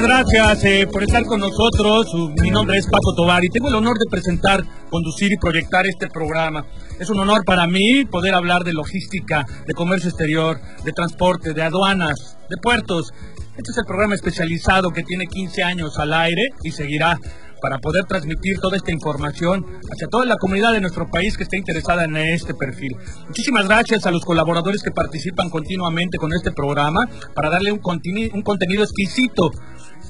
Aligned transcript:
Gracias 0.00 0.64
eh, 0.64 0.86
por 0.90 1.02
estar 1.02 1.24
con 1.24 1.40
nosotros. 1.40 2.06
Mi 2.40 2.50
nombre 2.50 2.78
es 2.78 2.86
Paco 2.86 3.14
Tobar 3.14 3.44
y 3.44 3.48
tengo 3.48 3.68
el 3.68 3.74
honor 3.74 3.98
de 3.98 4.08
presentar, 4.10 4.64
conducir 4.88 5.30
y 5.32 5.36
proyectar 5.36 5.86
este 5.86 6.08
programa. 6.08 6.64
Es 6.98 7.10
un 7.10 7.18
honor 7.18 7.44
para 7.44 7.66
mí 7.66 8.06
poder 8.06 8.34
hablar 8.34 8.64
de 8.64 8.72
logística, 8.72 9.44
de 9.66 9.74
comercio 9.74 10.08
exterior, 10.08 10.58
de 10.84 10.92
transporte, 10.92 11.52
de 11.52 11.62
aduanas, 11.62 12.38
de 12.48 12.56
puertos. 12.56 13.12
Este 13.56 13.70
es 13.70 13.78
el 13.78 13.84
programa 13.84 14.14
especializado 14.14 14.90
que 14.92 15.02
tiene 15.02 15.26
15 15.26 15.62
años 15.62 15.98
al 15.98 16.14
aire 16.14 16.42
y 16.62 16.70
seguirá 16.70 17.18
para 17.60 17.78
poder 17.78 18.04
transmitir 18.04 18.58
toda 18.58 18.76
esta 18.76 18.90
información 18.90 19.64
hacia 19.90 20.08
toda 20.08 20.26
la 20.26 20.36
comunidad 20.36 20.72
de 20.72 20.80
nuestro 20.80 21.08
país 21.10 21.36
que 21.36 21.44
esté 21.44 21.58
interesada 21.58 22.04
en 22.04 22.16
este 22.16 22.54
perfil. 22.54 22.96
Muchísimas 23.28 23.68
gracias 23.68 24.04
a 24.04 24.10
los 24.10 24.24
colaboradores 24.24 24.82
que 24.82 24.90
participan 24.90 25.48
continuamente 25.48 26.18
con 26.18 26.32
este 26.32 26.50
programa 26.50 27.06
para 27.34 27.50
darle 27.50 27.72
un 27.72 27.78
contenido 27.78 28.82
exquisito 28.82 29.50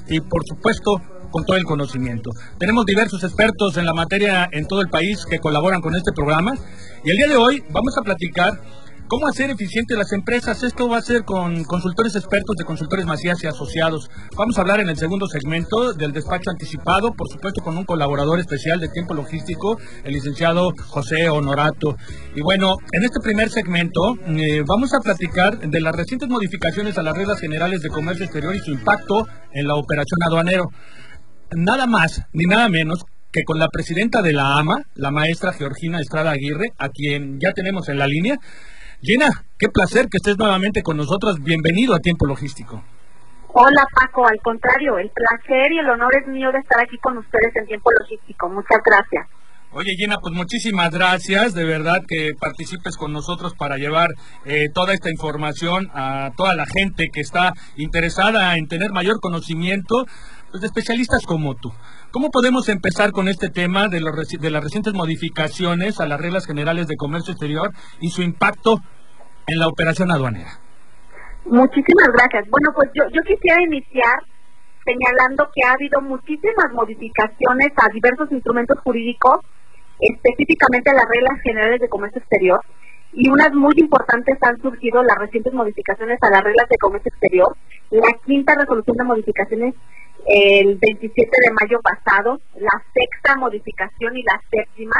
y 0.07 0.19
por 0.21 0.43
supuesto 0.45 1.01
con 1.31 1.45
todo 1.45 1.57
el 1.57 1.63
conocimiento. 1.63 2.29
Tenemos 2.59 2.85
diversos 2.85 3.23
expertos 3.23 3.77
en 3.77 3.85
la 3.85 3.93
materia 3.93 4.47
en 4.51 4.67
todo 4.67 4.81
el 4.81 4.89
país 4.89 5.25
que 5.25 5.39
colaboran 5.39 5.81
con 5.81 5.95
este 5.95 6.11
programa 6.11 6.53
y 7.03 7.09
el 7.09 7.17
día 7.17 7.27
de 7.27 7.35
hoy 7.37 7.63
vamos 7.71 7.97
a 7.97 8.01
platicar 8.01 8.61
¿Cómo 9.07 9.27
hacer 9.27 9.49
eficientes 9.51 9.97
las 9.97 10.11
empresas? 10.13 10.63
Esto 10.63 10.87
va 10.87 10.97
a 10.97 11.01
ser 11.01 11.23
con 11.23 11.65
consultores 11.65 12.15
expertos 12.15 12.55
de 12.55 12.63
consultores 12.63 13.05
Macías 13.05 13.43
y 13.43 13.47
asociados. 13.47 14.09
Vamos 14.35 14.57
a 14.57 14.61
hablar 14.61 14.79
en 14.79 14.89
el 14.89 14.97
segundo 14.97 15.27
segmento 15.27 15.93
del 15.93 16.13
despacho 16.13 16.49
anticipado, 16.49 17.11
por 17.13 17.27
supuesto 17.29 17.61
con 17.61 17.77
un 17.77 17.83
colaborador 17.83 18.39
especial 18.39 18.79
de 18.79 18.87
tiempo 18.87 19.13
logístico, 19.13 19.77
el 20.03 20.13
licenciado 20.13 20.71
José 20.87 21.29
Honorato. 21.29 21.95
Y 22.33 22.41
bueno, 22.41 22.75
en 22.91 23.03
este 23.03 23.19
primer 23.19 23.49
segmento 23.49 24.15
eh, 24.25 24.63
vamos 24.65 24.93
a 24.93 24.99
platicar 24.99 25.59
de 25.59 25.81
las 25.81 25.95
recientes 25.95 26.29
modificaciones 26.29 26.97
a 26.97 27.03
las 27.03 27.15
reglas 27.15 27.39
generales 27.39 27.81
de 27.81 27.89
comercio 27.89 28.25
exterior 28.25 28.55
y 28.55 28.59
su 28.59 28.71
impacto 28.71 29.27
en 29.51 29.67
la 29.67 29.75
operación 29.75 30.23
aduanero. 30.23 30.69
Nada 31.51 31.85
más 31.85 32.21
ni 32.31 32.45
nada 32.45 32.69
menos 32.69 33.03
que 33.33 33.43
con 33.43 33.59
la 33.59 33.67
presidenta 33.67 34.21
de 34.21 34.31
la 34.31 34.57
AMA, 34.59 34.77
la 34.93 35.11
maestra 35.11 35.53
Georgina 35.53 35.99
Estrada 35.99 36.31
Aguirre, 36.31 36.71
a 36.77 36.89
quien 36.89 37.39
ya 37.39 37.51
tenemos 37.51 37.89
en 37.89 37.97
la 37.97 38.07
línea. 38.07 38.37
Gina, 39.05 39.27
qué 39.59 39.67
placer 39.67 40.07
que 40.07 40.15
estés 40.15 40.37
nuevamente 40.37 40.81
con 40.81 40.95
nosotros. 40.95 41.35
Bienvenido 41.43 41.93
a 41.93 41.99
Tiempo 41.99 42.25
Logístico. 42.25 42.81
Hola 43.49 43.85
Paco, 43.93 44.25
al 44.25 44.39
contrario, 44.41 44.97
el 44.97 45.09
placer 45.09 45.73
y 45.73 45.79
el 45.79 45.89
honor 45.89 46.15
es 46.15 46.25
mío 46.29 46.49
de 46.53 46.59
estar 46.59 46.81
aquí 46.81 46.97
con 46.99 47.17
ustedes 47.17 47.53
en 47.53 47.65
Tiempo 47.65 47.91
Logístico. 47.91 48.47
Muchas 48.47 48.79
gracias. 48.81 49.27
Oye 49.73 49.91
Gina, 49.97 50.19
pues 50.21 50.33
muchísimas 50.33 50.89
gracias, 50.91 51.53
de 51.53 51.65
verdad 51.65 51.97
que 52.07 52.31
participes 52.39 52.95
con 52.95 53.11
nosotros 53.11 53.53
para 53.57 53.75
llevar 53.75 54.07
eh, 54.45 54.69
toda 54.73 54.93
esta 54.93 55.09
información 55.09 55.89
a 55.93 56.29
toda 56.37 56.55
la 56.55 56.65
gente 56.65 57.07
que 57.11 57.19
está 57.19 57.51
interesada 57.75 58.55
en 58.55 58.67
tener 58.67 58.91
mayor 58.91 59.19
conocimiento, 59.19 60.05
pues 60.53 60.61
de 60.61 60.67
especialistas 60.67 61.25
como 61.25 61.55
tú. 61.55 61.73
¿Cómo 62.11 62.29
podemos 62.29 62.69
empezar 62.69 63.11
con 63.11 63.27
este 63.27 63.49
tema 63.49 63.87
de, 63.87 63.99
los, 63.99 64.13
de 64.29 64.51
las 64.51 64.63
recientes 64.63 64.93
modificaciones 64.93 65.99
a 65.99 66.05
las 66.05 66.21
reglas 66.21 66.45
generales 66.45 66.85
de 66.85 66.95
comercio 66.95 67.31
exterior 67.31 67.71
y 67.99 68.11
su 68.11 68.21
impacto 68.21 68.77
en 69.47 69.57
la 69.57 69.67
operación 69.67 70.11
aduanera? 70.11 70.59
Muchísimas 71.45 72.07
gracias. 72.13 72.47
Bueno, 72.51 72.69
pues 72.75 72.91
yo, 72.93 73.01
yo 73.09 73.21
quisiera 73.25 73.63
iniciar 73.63 74.21
señalando 74.85 75.49
que 75.55 75.65
ha 75.65 75.73
habido 75.73 75.99
muchísimas 76.01 76.71
modificaciones 76.71 77.69
a 77.75 77.91
diversos 77.91 78.31
instrumentos 78.31 78.77
jurídicos, 78.83 79.39
específicamente 79.99 80.91
a 80.91 80.93
las 80.93 81.09
reglas 81.09 81.41
generales 81.41 81.81
de 81.81 81.89
comercio 81.89 82.19
exterior, 82.21 82.61
y 83.13 83.29
unas 83.29 83.53
muy 83.53 83.73
importantes 83.77 84.37
han 84.41 84.59
surgido 84.61 85.03
las 85.03 85.17
recientes 85.17 85.53
modificaciones 85.53 86.17
a 86.21 86.29
las 86.31 86.43
reglas 86.43 86.67
de 86.69 86.77
comercio 86.77 87.09
exterior, 87.09 87.55
la 87.91 88.11
quinta 88.25 88.55
resolución 88.55 88.97
de 88.97 89.03
modificaciones 89.03 89.75
el 90.25 90.77
27 90.77 91.29
de 91.29 91.51
mayo 91.51 91.79
pasado, 91.81 92.39
la 92.55 92.81
sexta 92.93 93.35
modificación 93.37 94.17
y 94.17 94.23
la 94.23 94.41
séptima. 94.49 94.95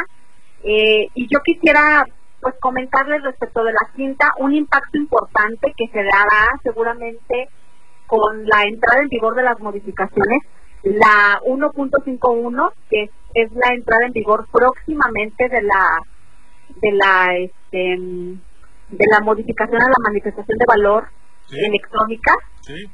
Eh, 0.63 1.07
y 1.13 1.28
yo 1.28 1.40
quisiera 1.44 2.06
pues 2.41 2.56
comentarles 2.59 3.23
respecto 3.23 3.63
de 3.63 3.72
la 3.72 3.90
quinta 3.96 4.34
un 4.40 4.53
impacto 4.53 4.97
importante 4.97 5.73
que 5.78 5.88
se 5.88 6.03
dará 6.03 6.59
seguramente 6.62 7.47
con 8.06 8.46
la 8.46 8.63
entrada 8.63 9.02
en 9.02 9.07
vigor 9.07 9.35
de 9.35 9.44
las 9.44 9.59
modificaciones, 9.59 10.41
la 10.84 11.40
1.51 11.46 12.73
que 12.90 13.09
es 13.34 13.52
la 13.53 13.73
entrada 13.73 14.06
en 14.06 14.12
vigor 14.12 14.46
próximamente 14.52 15.47
de 15.47 15.62
la 15.62 16.02
de 16.81 16.91
la 16.91 17.35
este, 17.38 17.97
de 18.89 19.06
la 19.11 19.19
modificación 19.22 19.81
a 19.81 19.88
la 19.88 20.03
manifestación 20.03 20.57
de 20.57 20.66
valor 20.67 21.07
electrónica. 21.51 22.34
Sí 22.61 22.89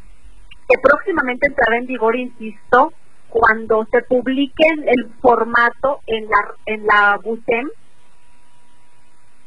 que 0.69 0.77
próximamente 0.81 1.47
entrará 1.47 1.77
en 1.77 1.87
vigor, 1.87 2.15
insisto, 2.15 2.93
cuando 3.27 3.85
se 3.91 4.03
publique 4.03 4.63
el 4.85 5.11
formato 5.19 6.01
en 6.05 6.29
la, 6.29 6.55
en 6.67 6.85
la 6.85 7.17
BUSEM 7.23 7.69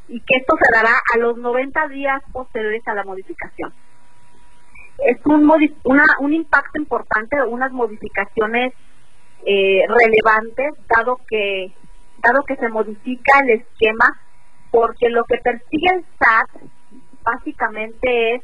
y 0.09 0.21
que 0.21 0.37
esto 0.37 0.57
se 0.61 0.73
dará 0.73 0.95
a 1.15 1.19
los 1.19 1.39
90 1.39 1.89
días 1.89 2.21
posteriores 2.33 2.83
a 2.87 2.95
la 2.95 3.05
modificación. 3.05 3.73
Es 4.99 5.25
un, 5.25 5.49
una, 5.85 6.05
un 6.19 6.35
impacto 6.35 6.79
importante, 6.79 7.41
unas 7.45 7.73
modificaciones 7.73 8.75
eh, 9.47 9.83
relevantes, 9.89 10.75
dado 10.89 11.21
que, 11.29 11.73
que 12.47 12.57
se 12.57 12.69
modifica 12.69 13.41
el 13.41 13.61
esquema, 13.61 14.21
porque 14.71 15.09
lo 15.11 15.25
que 15.25 15.39
persigue 15.39 15.89
el 15.95 16.05
SAT 16.19 16.63
básicamente 17.23 18.35
es 18.35 18.43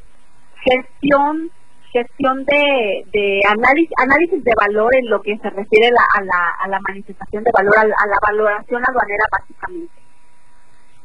gestión 0.61 1.51
gestión 1.91 2.45
de, 2.45 3.03
de 3.11 3.41
análisis, 3.49 3.91
análisis 3.97 4.43
de 4.43 4.53
valor 4.55 4.93
en 4.95 5.09
lo 5.09 5.21
que 5.21 5.37
se 5.37 5.49
refiere 5.49 5.87
a, 5.87 6.21
la, 6.23 6.55
a 6.63 6.67
la 6.67 6.79
manifestación 6.87 7.43
de 7.43 7.51
valor, 7.51 7.73
a 7.77 8.07
la, 8.07 8.17
valoración 8.21 8.83
aduanera 8.87 9.25
básicamente. 9.31 9.93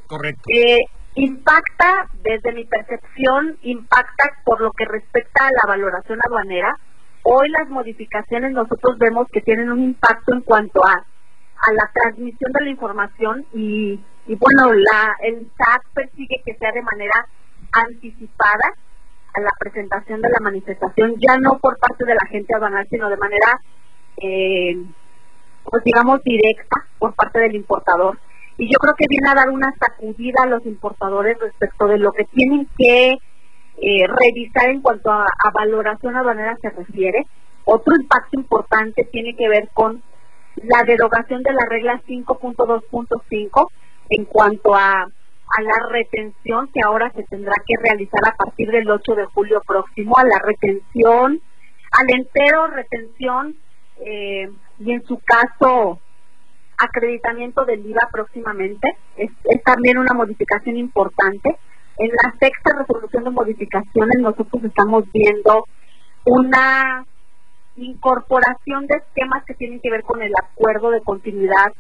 Correcto. 0.07 0.43
Eh, 0.49 0.79
impacta, 1.15 2.09
desde 2.23 2.53
mi 2.53 2.65
percepción, 2.65 3.57
impacta 3.63 4.25
por 4.45 4.61
lo 4.61 4.73
que 4.73 4.85
respecta 4.85 5.47
a 5.47 5.51
la 5.51 5.69
valoración 5.69 6.19
aduanera. 6.23 6.77
Hoy 7.23 7.49
las 7.49 7.69
modificaciones 7.71 8.53
nosotros 8.53 8.99
vemos 8.99 9.27
que 9.33 9.41
tienen 9.41 9.71
un 9.71 9.83
impacto 9.83 10.35
en 10.35 10.43
cuanto 10.43 10.81
a, 10.87 11.07
a 11.67 11.73
la 11.73 11.91
transmisión 11.93 12.53
de 12.53 12.65
la 12.65 12.71
información 12.71 13.47
y, 13.55 13.99
y 14.27 14.35
bueno, 14.37 14.73
la, 14.73 15.17
el 15.23 15.49
SAT 15.57 15.83
persigue 15.95 16.43
que 16.45 16.55
sea 16.55 16.73
de 16.73 16.83
manera 16.83 17.27
anticipada 17.73 18.75
a 19.35 19.41
la 19.41 19.51
presentación 19.59 20.21
de 20.21 20.29
la 20.29 20.41
manifestación, 20.41 21.15
ya 21.19 21.37
no 21.39 21.59
por 21.59 21.79
parte 21.79 22.05
de 22.05 22.15
la 22.15 22.27
gente 22.29 22.55
aduanal, 22.55 22.87
sino 22.89 23.09
de 23.09 23.17
manera, 23.17 23.61
eh, 24.19 24.77
pues 25.65 25.83
digamos, 25.85 26.23
directa 26.23 26.85
por 26.99 27.15
parte 27.15 27.41
del 27.41 27.57
importador. 27.57 28.19
Y 28.57 28.73
yo 28.73 28.79
creo 28.79 28.95
que 28.95 29.07
viene 29.09 29.29
a 29.31 29.35
dar 29.35 29.51
una 29.51 29.73
sacudida 29.81 30.45
a 30.45 30.49
los 30.49 30.65
importadores 30.67 31.39
respecto 31.41 31.89
de 31.89 31.99
lo 31.99 32.13
que 32.13 32.25
tienen 32.25 32.69
que 32.79 33.19
eh, 33.83 34.07
revisar 34.07 34.71
en 34.71 34.83
cuanto 34.83 35.11
a, 35.11 35.25
a 35.25 35.51
valoración 35.53 36.15
aduanera 36.15 36.57
se 36.63 36.71
refiere. 36.71 37.27
Otro 37.65 37.97
impacto 37.97 38.39
importante 38.39 39.09
tiene 39.11 39.35
que 39.35 39.49
ver 39.49 39.69
con 39.73 40.03
la 40.57 40.83
derogación 40.85 41.43
de 41.43 41.53
la 41.53 41.67
regla 41.69 42.01
5.2.5 42.07 43.69
en 44.11 44.25
cuanto 44.25 44.75
a 44.75 45.07
a 45.57 45.63
la 45.63 45.89
retención 45.91 46.69
que 46.73 46.81
ahora 46.85 47.13
se 47.15 47.23
tendrá 47.25 47.55
que 47.67 47.77
realizar 47.77 48.21
a 48.27 48.37
partir 48.37 48.71
del 48.71 48.91
8 48.91 49.15
de 49.15 49.25
julio 49.27 49.63
próximo, 49.67 50.17
a 50.17 50.25
la 50.25 50.39
retención, 50.39 51.41
al 51.93 52.11
entero 52.11 52.67
retención 52.69 53.55
eh, 54.05 54.51
y 54.81 54.93
en 54.93 55.05
su 55.07 55.21
caso 55.21 56.01
acreditamiento 56.77 57.65
del 57.65 57.87
IVA 57.87 58.09
próximamente. 58.11 58.97
Es, 59.17 59.31
también 59.65 59.99
una 59.99 60.13
modificación 60.13 60.77
importante. 60.77 61.57
En 61.99 62.09
la 62.09 62.35
sexta 62.41 62.77
resolución 62.77 63.23
de 63.23 63.31
modificaciones 63.31 64.19
nosotros 64.19 64.65
estamos 64.65 65.05
viendo 65.13 65.65
una 66.25 67.07
incorporación 67.77 68.87
de 68.87 68.97
esquemas 68.97 69.45
que 69.45 69.55
tienen 69.55 69.81
que 69.81 69.91
ver 69.91 70.03
con 70.03 70.23
el 70.23 70.33
acuerdo 70.37 70.91
de 70.91 71.01
continuidad 71.01 71.73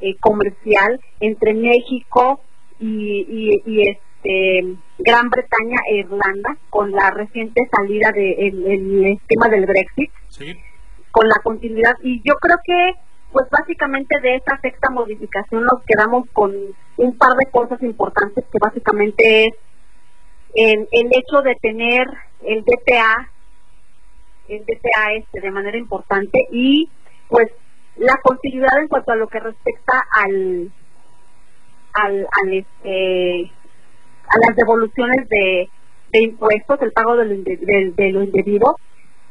eh, 0.00 0.16
comercial 0.20 1.00
entre 1.20 1.54
México 1.54 2.40
y, 2.78 3.82
este 3.88 4.76
Gran 4.98 5.30
Bretaña 5.30 5.80
e 5.90 5.98
Irlanda 5.98 6.56
con 6.68 6.90
la 6.92 7.10
reciente 7.10 7.62
salida 7.74 8.10
del 8.12 9.18
esquema 9.18 9.48
del 9.48 9.66
Brexit. 9.66 10.10
Con 11.10 11.28
la 11.28 11.36
continuidad. 11.42 11.94
Y 12.02 12.22
yo 12.22 12.34
creo 12.34 12.58
que 12.64 12.92
pues 13.32 13.46
básicamente 13.50 14.20
de 14.20 14.36
esta 14.36 14.58
sexta 14.60 14.90
modificación 14.90 15.64
nos 15.64 15.82
quedamos 15.86 16.28
con 16.32 16.52
un 16.96 17.18
par 17.18 17.36
de 17.36 17.46
cosas 17.50 17.80
importantes 17.82 18.44
que 18.50 18.58
básicamente 18.60 19.46
es 19.46 19.54
el, 20.54 20.88
el 20.90 21.06
hecho 21.12 21.42
de 21.42 21.54
tener 21.56 22.06
el 22.42 22.64
DTA 22.64 23.30
DTA 24.58 25.14
este 25.14 25.40
de 25.40 25.50
manera 25.50 25.78
importante 25.78 26.46
y 26.50 26.88
pues 27.28 27.48
la 27.96 28.16
continuidad 28.22 28.78
en 28.80 28.88
cuanto 28.88 29.12
a 29.12 29.16
lo 29.16 29.28
que 29.28 29.40
respecta 29.40 30.02
al 30.16 30.70
al, 31.92 32.26
al 32.42 32.52
este 32.52 33.50
a 34.30 34.38
las 34.46 34.56
devoluciones 34.56 35.28
de, 35.28 35.68
de 36.12 36.22
impuestos, 36.22 36.80
el 36.82 36.92
pago 36.92 37.16
de 37.16 37.24
lo, 37.24 37.34
de, 37.34 38.12
lo 38.12 38.22
indebido. 38.22 38.76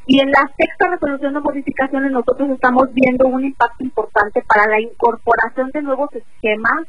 Y 0.05 0.19
en 0.21 0.31
la 0.31 0.49
sexta 0.57 0.89
resolución 0.89 1.33
de 1.35 1.39
modificaciones 1.39 2.11
nosotros 2.11 2.49
estamos 2.49 2.91
viendo 2.93 3.27
un 3.27 3.45
impacto 3.45 3.83
importante 3.83 4.41
para 4.41 4.67
la 4.67 4.81
incorporación 4.81 5.69
de 5.71 5.81
nuevos 5.83 6.09
esquemas. 6.13 6.87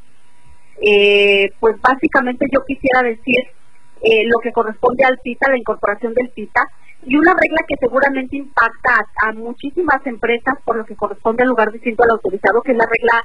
Eh, 0.80 1.52
pues 1.60 1.76
básicamente 1.80 2.46
yo 2.50 2.64
quisiera 2.64 3.02
decir 3.02 3.38
eh, 4.02 4.24
lo 4.24 4.38
que 4.42 4.52
corresponde 4.52 5.04
al 5.04 5.18
PITA, 5.18 5.50
la 5.50 5.58
incorporación 5.58 6.14
del 6.14 6.30
PITA, 6.30 6.62
y 7.06 7.16
una 7.16 7.32
regla 7.32 7.64
que 7.66 7.76
seguramente 7.80 8.36
impacta 8.36 9.06
a, 9.22 9.32
muchísimas 9.32 10.04
empresas 10.06 10.54
por 10.64 10.76
lo 10.76 10.84
que 10.84 10.96
corresponde 10.96 11.42
al 11.42 11.48
lugar 11.48 11.72
distinto 11.72 12.02
al 12.02 12.10
autorizado, 12.10 12.62
que 12.62 12.72
es 12.72 12.78
la 12.78 12.86
regla 12.86 13.24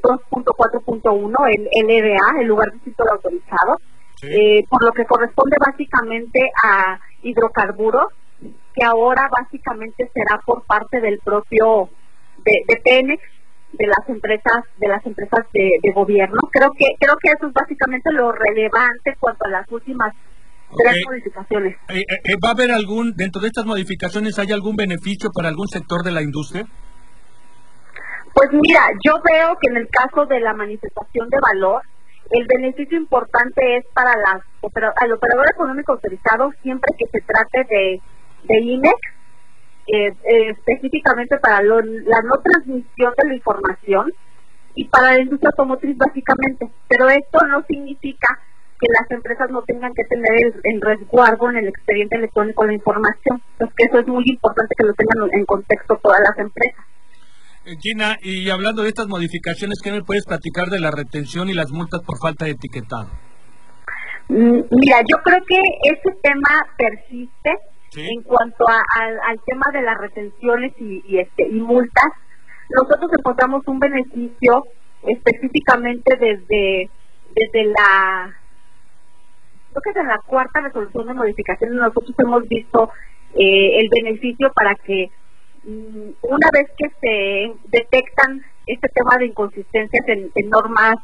2.4.1, 0.00 1.34
el 1.50 1.68
LDA, 1.86 2.40
el 2.40 2.46
lugar 2.46 2.72
distinto 2.72 3.04
al 3.04 3.10
autorizado, 3.10 3.78
eh, 4.22 4.64
por 4.68 4.84
lo 4.84 4.92
que 4.92 5.04
corresponde 5.04 5.56
básicamente 5.64 6.50
a 6.62 6.98
hidrocarburos, 7.22 8.06
que 8.74 8.84
ahora 8.84 9.28
básicamente 9.30 10.10
será 10.12 10.40
por 10.44 10.64
parte 10.64 11.00
del 11.00 11.18
propio 11.18 11.90
de, 12.44 12.52
de 12.66 12.80
Penex, 12.82 13.22
de 13.72 13.86
las 13.86 14.08
empresas 14.08 14.64
de 14.78 14.88
las 14.88 15.04
empresas 15.06 15.46
de, 15.52 15.92
gobierno. 15.94 16.38
Creo 16.50 16.70
que 16.72 16.84
creo 16.98 17.14
que 17.20 17.30
eso 17.30 17.46
es 17.46 17.52
básicamente 17.52 18.12
lo 18.12 18.32
relevante 18.32 19.16
cuanto 19.18 19.46
a 19.46 19.50
las 19.50 19.70
últimas 19.70 20.14
tres 20.76 20.96
modificaciones. 21.06 21.76
Eh, 21.88 22.00
eh, 22.00 22.36
¿Va 22.42 22.50
a 22.50 22.52
haber 22.52 22.70
algún 22.70 23.14
dentro 23.16 23.40
de 23.40 23.48
estas 23.48 23.64
modificaciones 23.64 24.38
hay 24.38 24.52
algún 24.52 24.76
beneficio 24.76 25.30
para 25.34 25.48
algún 25.48 25.68
sector 25.68 26.02
de 26.02 26.12
la 26.12 26.22
industria? 26.22 26.66
Pues 28.34 28.48
mira, 28.52 28.80
yo 29.04 29.14
veo 29.22 29.56
que 29.60 29.70
en 29.70 29.76
el 29.76 29.88
caso 29.88 30.26
de 30.26 30.40
la 30.40 30.54
manifestación 30.54 31.28
de 31.28 31.38
valor 31.40 31.82
el 32.32 32.46
beneficio 32.46 32.96
importante 32.96 33.76
es 33.76 33.84
para 33.92 34.16
las 34.16 34.42
al 34.96 35.12
operador 35.12 35.50
económico 35.50 35.92
autorizado 35.92 36.50
siempre 36.62 36.94
que 36.96 37.06
se 37.06 37.20
trate 37.20 37.64
de, 37.68 38.00
de 38.44 38.60
INEX, 38.60 38.94
eh, 39.86 40.06
eh, 40.08 40.50
específicamente 40.50 41.36
para 41.38 41.60
la 41.62 42.22
no 42.22 42.40
transmisión 42.42 43.12
de 43.18 43.28
la 43.28 43.34
información 43.34 44.12
y 44.74 44.86
para 44.86 45.12
la 45.12 45.20
industria 45.20 45.50
automotriz 45.50 45.96
básicamente. 45.98 46.70
Pero 46.88 47.10
esto 47.10 47.46
no 47.48 47.62
significa 47.68 48.38
que 48.82 48.88
las 48.98 49.08
empresas 49.12 49.48
no 49.50 49.62
tengan 49.62 49.94
que 49.94 50.02
tener 50.04 50.52
el, 50.64 50.80
resguardo 50.80 51.50
en 51.50 51.58
el 51.58 51.68
expediente 51.68 52.16
electrónico 52.16 52.66
la 52.66 52.72
información. 52.72 53.40
Entonces 53.52 53.76
que 53.76 53.84
eso 53.84 54.00
es 54.00 54.06
muy 54.08 54.24
importante 54.26 54.74
que 54.76 54.84
lo 54.84 54.92
tengan 54.94 55.30
en 55.32 55.46
contexto 55.46 56.00
todas 56.02 56.18
las 56.28 56.36
empresas. 56.38 56.84
Eh, 57.64 57.76
Gina, 57.80 58.18
y 58.20 58.50
hablando 58.50 58.82
de 58.82 58.88
estas 58.88 59.06
modificaciones, 59.06 59.78
¿qué 59.80 59.92
me 59.92 60.02
puedes 60.02 60.26
platicar 60.26 60.66
de 60.66 60.80
la 60.80 60.90
retención 60.90 61.48
y 61.48 61.54
las 61.54 61.70
multas 61.70 62.00
por 62.04 62.18
falta 62.18 62.46
de 62.46 62.52
etiquetado? 62.52 63.08
Mm, 64.28 64.66
mira, 64.70 64.96
yo 65.08 65.16
creo 65.22 65.38
que 65.46 65.60
ese 65.84 66.18
tema 66.20 66.66
persiste 66.76 67.50
en 67.94 68.22
cuanto 68.22 68.66
al 68.66 69.40
tema 69.46 69.66
de 69.72 69.82
las 69.82 69.98
retenciones 69.98 70.72
y, 70.78 71.18
este, 71.18 71.46
y 71.46 71.60
multas. 71.60 72.10
Nosotros 72.70 73.12
encontramos 73.16 73.62
un 73.66 73.78
beneficio 73.78 74.64
específicamente 75.06 76.16
desde, 76.16 76.90
desde 77.34 77.64
la 77.64 78.41
creo 79.72 79.82
que 79.82 80.00
desde 80.00 80.08
la 80.08 80.20
cuarta 80.26 80.60
resolución 80.60 81.06
de 81.06 81.14
modificaciones 81.14 81.76
nosotros 81.76 82.14
hemos 82.18 82.48
visto 82.48 82.90
eh, 83.34 83.78
el 83.80 83.88
beneficio 83.90 84.52
para 84.52 84.74
que 84.74 85.10
Mm, 85.64 86.10
una 86.22 86.48
vez 86.52 86.68
que 86.76 86.88
se 87.00 87.54
detectan 87.68 88.42
este 88.66 88.88
tema 88.88 89.16
de 89.18 89.26
inconsistencias 89.26 90.04
en, 90.08 90.50
normas 90.50 90.96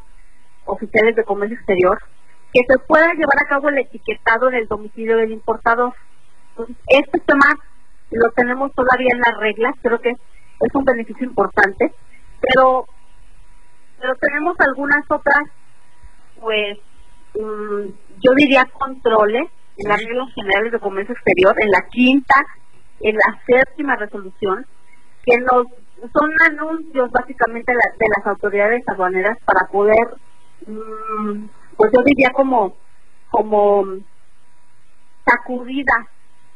oficiales 0.64 1.14
de 1.14 1.24
comercio 1.24 1.56
exterior, 1.56 1.98
que 2.52 2.60
se 2.66 2.78
pueda 2.80 3.12
llevar 3.12 3.38
a 3.40 3.48
cabo 3.48 3.68
el 3.68 3.78
etiquetado 3.78 4.50
del 4.50 4.66
domicilio 4.66 5.16
del 5.16 5.30
importador. 5.30 5.94
este 6.88 7.20
tema 7.20 7.46
lo 8.10 8.30
tenemos 8.32 8.72
todavía 8.74 9.10
en 9.12 9.20
las 9.20 9.36
reglas, 9.38 9.74
creo 9.80 10.00
que 10.00 10.10
es 10.10 10.74
un 10.74 10.84
beneficio 10.84 11.24
importante, 11.24 11.92
pero 12.40 12.84
pero 14.00 14.14
tenemos 14.16 14.56
algunas 14.60 15.04
otras, 15.10 15.44
pues, 16.40 16.78
mm, 17.34 17.88
yo 18.20 18.32
diría 18.36 18.66
controles 18.72 19.48
en 19.76 19.88
las 19.88 20.02
reglas 20.02 20.32
generales 20.34 20.72
de 20.72 20.80
comercio 20.80 21.14
exterior, 21.14 21.54
en 21.60 21.70
la 21.70 21.86
quinta 21.88 22.34
en 23.00 23.16
la 23.16 23.40
séptima 23.46 23.96
resolución, 23.96 24.66
que 25.24 25.34
son 26.12 26.30
anuncios 26.50 27.10
básicamente 27.10 27.72
de 27.72 28.06
las 28.16 28.26
autoridades 28.26 28.82
aduaneras 28.86 29.38
para 29.44 29.66
poder, 29.70 30.16
mm, 30.66 31.46
pues 31.76 31.92
yo 31.96 32.02
diría 32.04 32.30
como, 32.30 32.74
como 33.30 33.84
sacudida 35.24 36.08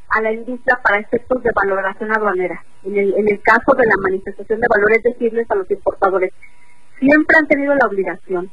a 0.09 0.21
la 0.21 0.33
industria 0.33 0.79
para 0.83 1.01
efectos 1.01 1.43
de 1.43 1.51
valoración 1.55 2.13
aduanera. 2.13 2.65
En 2.85 2.97
el, 2.97 3.15
en 3.17 3.29
el 3.29 3.41
caso 3.41 3.75
de 3.77 3.87
la 3.87 3.97
manifestación 4.03 4.61
de 4.61 4.69
valores, 4.69 5.03
decirles 5.03 5.51
a 5.51 5.55
los 5.55 5.71
importadores, 5.71 6.33
siempre 6.99 7.37
han 7.39 7.47
tenido 7.47 7.75
la 7.75 7.87
obligación 7.87 8.51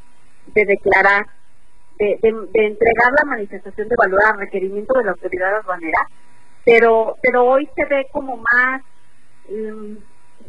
de 0.53 0.65
declarar, 0.65 1.25
de, 1.99 2.17
entregar 2.53 3.11
la 3.17 3.29
manifestación 3.29 3.89
de 3.89 3.95
valor 3.97 4.19
a 4.25 4.37
requerimiento 4.37 4.97
de 4.97 5.03
la 5.03 5.11
autoridad 5.11 5.57
aduanera 5.57 6.07
pero 6.65 7.15
pero 7.21 7.43
hoy 7.45 7.67
se 7.75 7.85
ve 7.85 8.07
como 8.11 8.37
más 8.37 8.81
mm, 9.49 9.95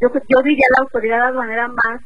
yo 0.00 0.08
yo 0.28 0.42
diría 0.44 0.66
la 0.70 0.84
autoridad 0.84 1.26
aduanera 1.26 1.68
más 1.68 2.00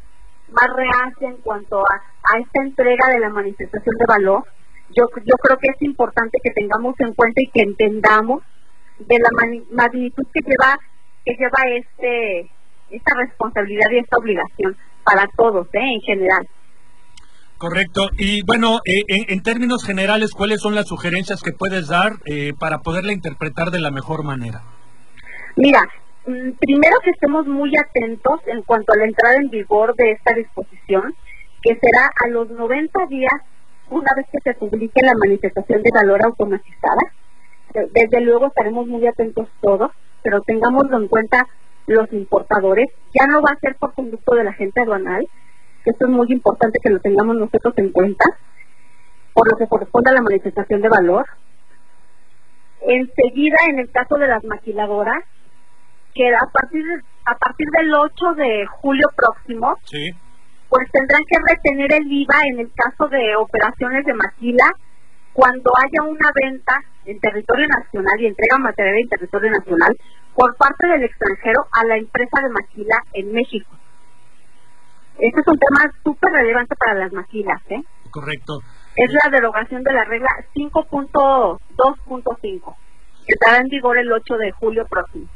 más 0.48 0.76
reacia 0.76 1.28
en 1.28 1.36
cuanto 1.38 1.80
a, 1.80 1.94
a 1.94 2.38
esta 2.38 2.62
entrega 2.62 3.06
de 3.12 3.20
la 3.20 3.28
manifestación 3.28 3.96
de 3.96 4.06
valor 4.06 4.44
yo 4.96 5.04
yo 5.24 5.36
creo 5.36 5.58
que 5.58 5.68
es 5.68 5.82
importante 5.82 6.38
que 6.42 6.50
tengamos 6.50 6.98
en 7.00 7.12
cuenta 7.12 7.42
y 7.42 7.50
que 7.50 7.62
entendamos 7.62 8.42
de 8.98 9.18
la 9.18 9.28
magnitud 9.72 10.24
que 10.32 10.40
lleva 10.40 10.78
que 11.24 11.34
lleva 11.34 11.76
este 11.76 12.50
esta 12.90 13.14
responsabilidad 13.16 13.90
y 13.90 13.98
esta 13.98 14.16
obligación 14.16 14.76
para 15.04 15.26
todos 15.36 15.66
¿eh? 15.74 15.80
en 15.80 16.00
general 16.00 16.48
Correcto. 17.64 18.11
Y 18.18 18.42
bueno, 18.44 18.80
eh, 18.85 19.25
en, 19.26 19.42
términos 19.42 19.87
generales, 19.87 20.33
¿cuáles 20.37 20.61
son 20.61 20.75
las 20.75 20.87
sugerencias 20.87 21.40
que 21.42 21.52
puedes 21.52 21.88
dar 21.88 22.12
eh, 22.26 22.52
para 22.61 22.80
poderla 22.80 23.14
interpretar 23.14 23.71
de 23.71 23.80
la 23.80 23.90
mejor 23.90 24.23
manera? 24.23 24.61
Mira, 25.56 25.80
mm, 26.26 26.50
primero 26.61 26.99
que 27.02 27.09
estemos 27.09 27.47
muy 27.47 27.73
atentos 27.75 28.40
en 28.49 28.61
cuanto 28.64 28.92
a 28.92 28.99
la 28.99 29.06
entrada 29.06 29.37
en 29.37 29.49
vigor 29.49 29.97
de 29.97 30.11
esta 30.11 30.35
disposición, 30.35 31.14
que 31.62 31.75
será 31.76 32.11
a 32.23 32.28
los 32.28 32.50
90 32.50 33.06
días 33.06 33.33
una 33.88 34.11
vez 34.14 34.26
que 34.30 34.40
se 34.44 34.52
publique 34.59 35.00
la 35.00 35.14
manifestación 35.14 35.83
de 35.83 35.90
valor 35.90 36.21
automatizada. 36.23 37.14
Desde 37.94 38.21
luego 38.21 38.49
estaremos 38.49 38.87
muy 38.87 39.06
atentos 39.06 39.49
todos, 39.62 39.90
pero 40.23 40.42
tengámoslo 40.42 40.99
en 40.99 41.09
cuenta 41.09 41.49
los 41.87 42.12
importadores. 42.12 42.90
Ya 43.18 43.26
no 43.26 43.40
va 43.40 43.52
a 43.52 43.61
ser 43.61 43.76
por 43.76 43.94
conducto 43.94 44.35
de 44.35 44.44
la 44.44 44.52
gente 44.52 44.83
aduanal, 44.83 45.26
esto 45.90 46.06
es 46.06 46.10
muy 46.10 46.26
importante 46.30 46.78
que 46.82 46.90
lo 46.90 46.98
tengamos 47.00 47.36
nosotros 47.36 47.74
en 47.76 47.90
cuenta, 47.90 48.24
por 49.32 49.50
lo 49.50 49.56
que 49.56 49.66
corresponde 49.66 50.10
a 50.10 50.14
la 50.14 50.22
manifestación 50.22 50.80
de 50.80 50.88
valor. 50.88 51.26
Enseguida, 52.86 53.56
en 53.70 53.78
el 53.78 53.90
caso 53.90 54.16
de 54.16 54.28
las 54.28 54.44
maquiladoras, 54.44 55.24
que 56.14 56.28
a 56.34 56.46
partir, 56.52 56.84
a 57.24 57.36
partir 57.36 57.68
del 57.70 57.92
8 57.92 58.34
de 58.36 58.66
julio 58.66 59.06
próximo, 59.16 59.76
pues 60.68 60.90
tendrán 60.92 61.20
que 61.28 61.36
retener 61.52 61.94
el 61.94 62.12
IVA 62.12 62.38
en 62.52 62.60
el 62.60 62.70
caso 62.74 63.08
de 63.08 63.36
operaciones 63.36 64.04
de 64.04 64.14
maquila 64.14 64.64
cuando 65.32 65.72
haya 65.76 66.08
una 66.08 66.30
venta 66.34 66.78
en 67.04 67.18
territorio 67.18 67.66
nacional 67.68 68.20
y 68.20 68.26
entrega 68.26 68.58
material 68.58 68.96
en 68.98 69.08
territorio 69.08 69.50
nacional 69.50 69.96
por 70.34 70.56
parte 70.56 70.86
del 70.86 71.02
extranjero 71.02 71.66
a 71.72 71.84
la 71.86 71.96
empresa 71.96 72.40
de 72.42 72.48
maquila 72.50 72.96
en 73.12 73.32
México. 73.32 73.70
Este 75.18 75.40
es 75.40 75.47
un 75.47 75.59
tema 75.59 75.92
súper 76.02 76.33
relevante 76.33 76.75
para 76.76 76.94
las 76.94 77.12
maquilas, 77.12 77.61
¿eh? 77.71 77.83
Correcto. 78.11 78.61
Es 78.97 79.12
la 79.25 79.30
derogación 79.30 79.83
de 79.83 79.92
la 79.92 80.04
regla 80.04 80.28
5.2.5, 80.54 82.76
que 83.26 83.33
estará 83.33 83.56
en 83.59 83.68
vigor 83.68 83.99
el 83.99 84.12
8 84.12 84.37
de 84.37 84.52
julio 84.52 84.87
próximo. 84.87 85.26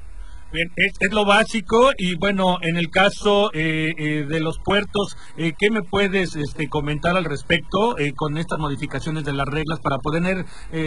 Bien, 0.50 0.66
es, 0.76 0.94
lo 1.12 1.26
básico 1.26 1.90
y 1.98 2.16
bueno, 2.16 2.56
en 2.62 2.78
el 2.78 2.88
caso 2.88 3.50
eh, 3.52 3.90
eh, 3.98 4.24
de 4.26 4.40
los 4.40 4.58
puertos, 4.64 5.14
eh, 5.36 5.52
¿qué 5.58 5.70
me 5.70 5.82
puedes 5.82 6.36
este, 6.36 6.70
comentar 6.70 7.18
al 7.18 7.26
respecto 7.26 7.96
con 8.16 8.38
estas 8.38 8.58
modificaciones 8.58 9.24
de 9.24 9.34
las 9.34 9.46
reglas 9.46 9.78
para 9.80 9.98
poder 9.98 10.22
tener 10.22 10.46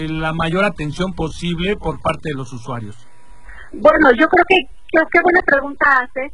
la 0.09 0.33
mayor 0.33 0.65
atención 0.65 1.13
posible 1.13 1.75
por 1.75 2.01
parte 2.01 2.29
de 2.29 2.35
los 2.35 2.51
usuarios? 2.53 3.07
Bueno, 3.71 4.09
yo 4.17 4.27
creo 4.27 4.43
que 4.47 4.55
qué 4.91 5.21
buena 5.21 5.41
pregunta 5.45 5.85
haces. 5.99 6.33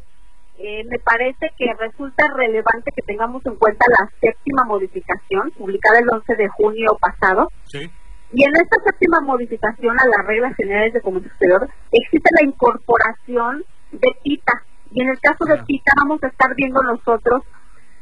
Me 0.58 0.98
parece 0.98 1.50
que 1.56 1.72
resulta 1.78 2.24
relevante 2.34 2.90
que 2.94 3.02
tengamos 3.02 3.44
en 3.46 3.56
cuenta 3.56 3.86
la 3.98 4.10
séptima 4.20 4.64
modificación 4.64 5.50
publicada 5.52 6.00
el 6.00 6.10
11 6.10 6.34
de 6.34 6.48
junio 6.48 6.98
pasado. 7.00 7.48
Sí 7.64 7.90
y 8.32 8.44
en 8.44 8.54
esta 8.56 8.76
séptima 8.84 9.20
modificación 9.20 9.96
a 9.98 10.16
las 10.16 10.26
reglas 10.26 10.54
generales 10.56 10.92
de 10.92 11.00
comercio 11.00 11.30
exterior 11.30 11.68
existe 11.90 12.28
la 12.38 12.46
incorporación 12.46 13.64
de 13.92 14.08
PITA. 14.22 14.52
Y 14.90 15.02
en 15.02 15.08
el 15.08 15.20
caso 15.20 15.44
de 15.46 15.62
PITA 15.64 15.92
vamos 15.96 16.22
a 16.22 16.28
estar 16.28 16.54
viendo 16.54 16.82
nosotros 16.82 17.42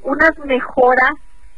unas 0.03 0.33
mejoras 0.45 1.13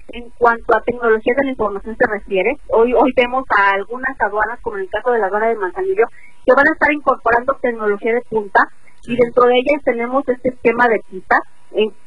en 0.08 0.30
cuanto 0.38 0.76
a 0.76 0.82
tecnología 0.82 1.34
de 1.36 1.44
la 1.44 1.50
información 1.50 1.96
se 1.96 2.06
refiere. 2.06 2.56
Hoy 2.68 2.92
hoy 2.92 3.12
vemos 3.16 3.44
a 3.56 3.72
algunas 3.72 4.20
aduanas, 4.20 4.58
como 4.60 4.76
en 4.76 4.82
el 4.82 4.90
caso 4.90 5.12
de 5.12 5.18
la 5.18 5.26
aduana 5.26 5.48
de 5.48 5.56
Manzanillo, 5.56 6.06
que 6.44 6.54
van 6.54 6.68
a 6.68 6.72
estar 6.72 6.92
incorporando 6.92 7.58
tecnología 7.60 8.14
de 8.14 8.22
punta 8.22 8.60
y 9.08 9.16
dentro 9.16 9.44
de 9.46 9.54
ellas 9.54 9.82
tenemos 9.84 10.22
este 10.28 10.50
esquema 10.50 10.86
de 10.86 11.00
PITA 11.10 11.36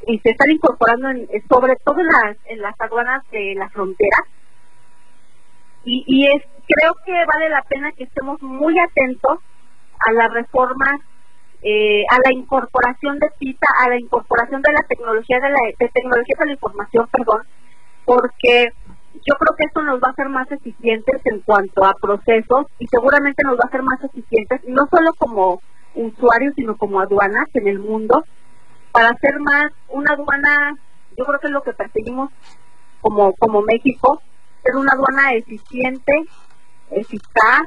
y 0.06 0.20
se 0.20 0.30
están 0.30 0.52
incorporando 0.52 1.08
sobre 1.50 1.76
todo 1.84 2.00
en 2.00 2.06
las, 2.06 2.38
en 2.46 2.62
las 2.62 2.80
aduanas 2.80 3.24
de 3.32 3.56
la 3.56 3.70
frontera. 3.70 4.18
Y, 5.84 6.04
y 6.06 6.28
es 6.28 6.44
creo 6.68 6.94
que 7.04 7.12
vale 7.12 7.50
la 7.50 7.64
pena 7.64 7.92
que 7.94 8.04
estemos 8.04 8.40
muy 8.44 8.78
atentos 8.80 9.40
a 9.98 10.12
las 10.12 10.32
reformas, 10.32 11.02
eh, 11.64 12.04
a 12.08 12.18
la 12.24 12.34
incorporación 12.34 13.18
de 13.18 13.32
PITA, 13.40 13.68
a 13.84 13.90
la 13.90 14.00
incorporación 14.00 14.62
de 14.62 14.72
la 14.72 14.84
tecnología 14.88 15.40
de 15.40 15.50
la 15.50 15.90
tecnología 15.92 16.36
de 16.40 16.46
la 16.46 16.52
información, 16.54 17.08
perdón, 17.12 17.42
porque 18.06 18.70
yo 19.14 19.34
creo 19.40 19.56
que 19.58 19.66
esto 19.66 19.82
nos 19.82 20.00
va 20.00 20.10
a 20.10 20.12
hacer 20.12 20.30
más 20.30 20.52
eficientes 20.52 21.20
en 21.26 21.40
cuanto 21.40 21.84
a 21.84 21.96
procesos 22.00 22.68
y 22.78 22.86
seguramente 22.86 23.44
nos 23.44 23.56
va 23.56 23.64
a 23.64 23.70
hacer 23.70 23.82
más 23.82 24.04
eficientes 24.04 24.62
no 24.68 24.88
solo 24.92 25.14
como 25.18 25.62
usuarios 25.96 26.54
sino 26.56 26.78
como 26.78 27.00
aduanas 27.00 27.48
en 27.54 27.68
el 27.68 27.80
mundo 27.80 28.24
para 28.92 29.10
hacer 29.10 29.40
más 29.40 29.72
una 29.90 30.14
aduana 30.14 30.76
yo 31.18 31.26
creo 31.26 31.40
que 31.40 31.48
es 31.48 31.54
lo 31.54 31.64
que 31.64 31.74
perseguimos 31.74 32.32
como 33.02 33.34
como 33.34 33.62
México 33.62 34.22
ser 34.64 34.76
una 34.76 34.92
aduana 34.94 35.34
eficiente 35.34 36.14
eficaz, 36.92 37.64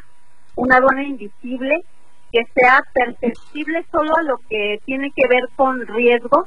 una 0.56 0.76
aduana 0.76 1.02
invisible, 1.02 1.84
que 2.32 2.42
sea 2.54 2.82
perceptible 2.92 3.84
solo 3.90 4.12
lo 4.24 4.38
que 4.48 4.80
tiene 4.84 5.10
que 5.14 5.26
ver 5.28 5.48
con 5.56 5.86
riesgo 5.86 6.46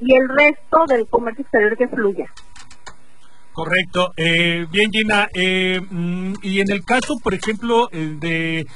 y 0.00 0.14
el 0.14 0.28
resto 0.28 0.84
del 0.88 1.06
comercio 1.08 1.42
exterior 1.42 1.76
que 1.76 1.88
fluya. 1.88 2.26
Correcto. 3.56 4.12
Eh, 4.18 4.66
bien, 4.70 4.90
Gina. 4.92 5.30
Eh, 5.32 5.80
mm, 5.80 6.34
y 6.42 6.60
en 6.60 6.70
el 6.70 6.84
caso, 6.84 7.14
por 7.24 7.32
ejemplo, 7.32 7.88
eh, 7.90 8.14
de 8.20 8.66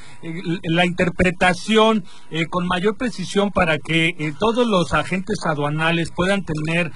la 0.64 0.86
interpretación 0.86 2.02
con 2.48 2.66
mayor 2.66 2.96
precisión 2.96 3.50
para 3.50 3.76
que 3.76 4.14
todos 4.38 4.66
los 4.66 4.94
agentes 4.94 5.44
aduanales 5.44 6.10
puedan 6.16 6.44
tener 6.44 6.90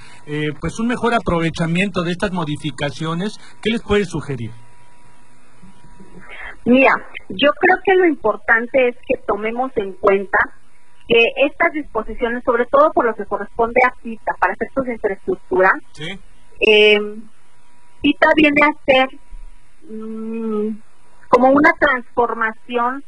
pues 0.61 0.79
un 0.81 0.87
mejor 0.87 1.13
aprovechamiento 1.13 2.03
de 2.03 2.13
estas 2.13 2.33
modificaciones, 2.33 3.39
¿qué 3.63 3.71
les 3.71 3.83
puede 3.83 4.07
sugerir? 4.07 4.51
Mira, 6.65 6.93
yo 7.29 7.51
creo 7.61 7.77
que 7.85 7.95
lo 7.97 8.07
importante 8.07 8.89
es 8.89 8.97
que 9.07 9.19
tomemos 9.27 9.71
en 9.77 9.93
cuenta 9.93 10.39
que 11.07 11.19
estas 11.47 11.73
disposiciones, 11.73 12.43
sobre 12.45 12.65
todo 12.67 12.93
por 12.95 13.05
lo 13.05 13.15
que 13.15 13.27
corresponde 13.27 13.81
a 13.87 13.95
PITA 14.03 14.33
para 14.41 14.55
efectos 14.55 14.87
de 14.87 14.93
infraestructura, 14.95 15.71
eh, 16.61 16.99
PITA 18.05 18.29
viene 18.37 18.61
a 18.63 18.85
ser 18.85 19.09
mm, 19.89 20.77
como 21.31 21.49
una 21.49 21.73
transformación 21.73 23.03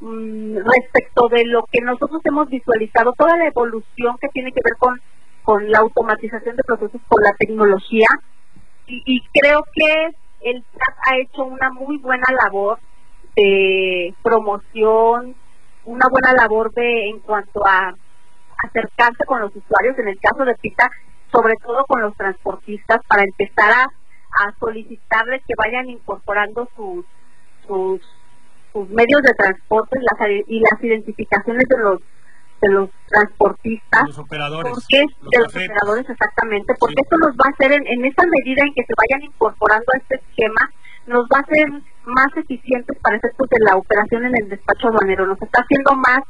mm, 0.00 0.56
respecto 0.56 1.28
de 1.28 1.44
lo 1.44 1.64
que 1.70 1.80
nosotros 1.80 2.20
hemos 2.24 2.48
visualizado, 2.48 3.12
toda 3.12 3.36
la 3.36 3.46
evolución 3.46 4.16
que 4.20 4.28
tiene 4.30 4.50
que 4.50 4.60
ver 4.64 4.76
con, 4.78 5.00
con 5.44 5.70
la 5.70 5.78
automatización 5.78 6.56
de 6.56 6.64
procesos, 6.64 7.00
con 7.06 7.22
la 7.22 7.32
tecnología, 7.38 8.08
y, 8.88 9.22
creo 9.32 9.62
que 9.72 10.50
el 10.50 10.64
SAT 10.72 10.96
ha 11.06 11.16
hecho 11.18 11.44
una 11.44 11.70
muy 11.70 11.98
buena 11.98 12.26
labor 12.42 12.78
de 13.36 14.12
promoción, 14.22 15.36
una 15.84 16.08
buena 16.10 16.32
labor 16.32 16.72
de 16.74 17.08
en 17.08 17.20
cuanto 17.20 17.64
a 17.64 17.94
acercarse 18.64 19.24
con 19.24 19.40
los 19.40 19.54
usuarios, 19.54 19.96
en 19.98 20.08
el 20.08 20.18
caso 20.18 20.44
de 20.44 20.56
Pita, 20.56 20.90
sobre 21.30 21.54
todo 21.64 21.84
con 21.86 22.02
los 22.02 22.14
transportistas, 22.16 23.00
para 23.08 23.22
empezar 23.22 23.70
a, 23.70 24.01
solicitarles 24.58 25.42
que 25.46 25.54
vayan 25.56 25.88
incorporando 25.90 26.68
sus, 26.76 27.04
sus, 27.66 28.00
medios 28.88 29.22
de 29.22 29.34
transporte 29.34 29.98
y 30.46 30.60
las 30.60 30.82
identificaciones 30.82 31.68
de 31.68 31.78
los 31.78 32.00
de 32.62 32.68
los 32.70 32.90
transportistas, 33.08 34.02
los 34.06 34.18
operadores, 34.18 34.72
porque, 34.72 35.02
de 35.02 35.38
los 35.42 35.48
operadores 35.48 36.08
exactamente, 36.08 36.72
porque 36.78 37.02
esto 37.02 37.16
nos 37.18 37.32
va 37.34 37.44
a 37.46 37.50
hacer 37.50 37.72
en, 37.72 37.84
en 37.88 38.04
esa 38.04 38.22
medida 38.22 38.62
en 38.62 38.72
que 38.72 38.84
se 38.86 38.94
vayan 38.94 39.24
incorporando 39.26 39.84
a 39.92 39.98
este 39.98 40.14
esquema, 40.14 40.70
nos 41.06 41.24
va 41.26 41.38
a 41.38 41.40
hacer 41.40 41.66
más 42.06 42.30
eficientes 42.36 42.96
para 43.02 43.16
efectos 43.16 43.48
de 43.50 43.64
la 43.64 43.76
operación 43.76 44.26
en 44.26 44.36
el 44.36 44.48
despacho 44.48 44.88
aduanero, 44.88 45.26
nos 45.26 45.42
está 45.42 45.60
haciendo 45.60 45.92
más 45.96 46.22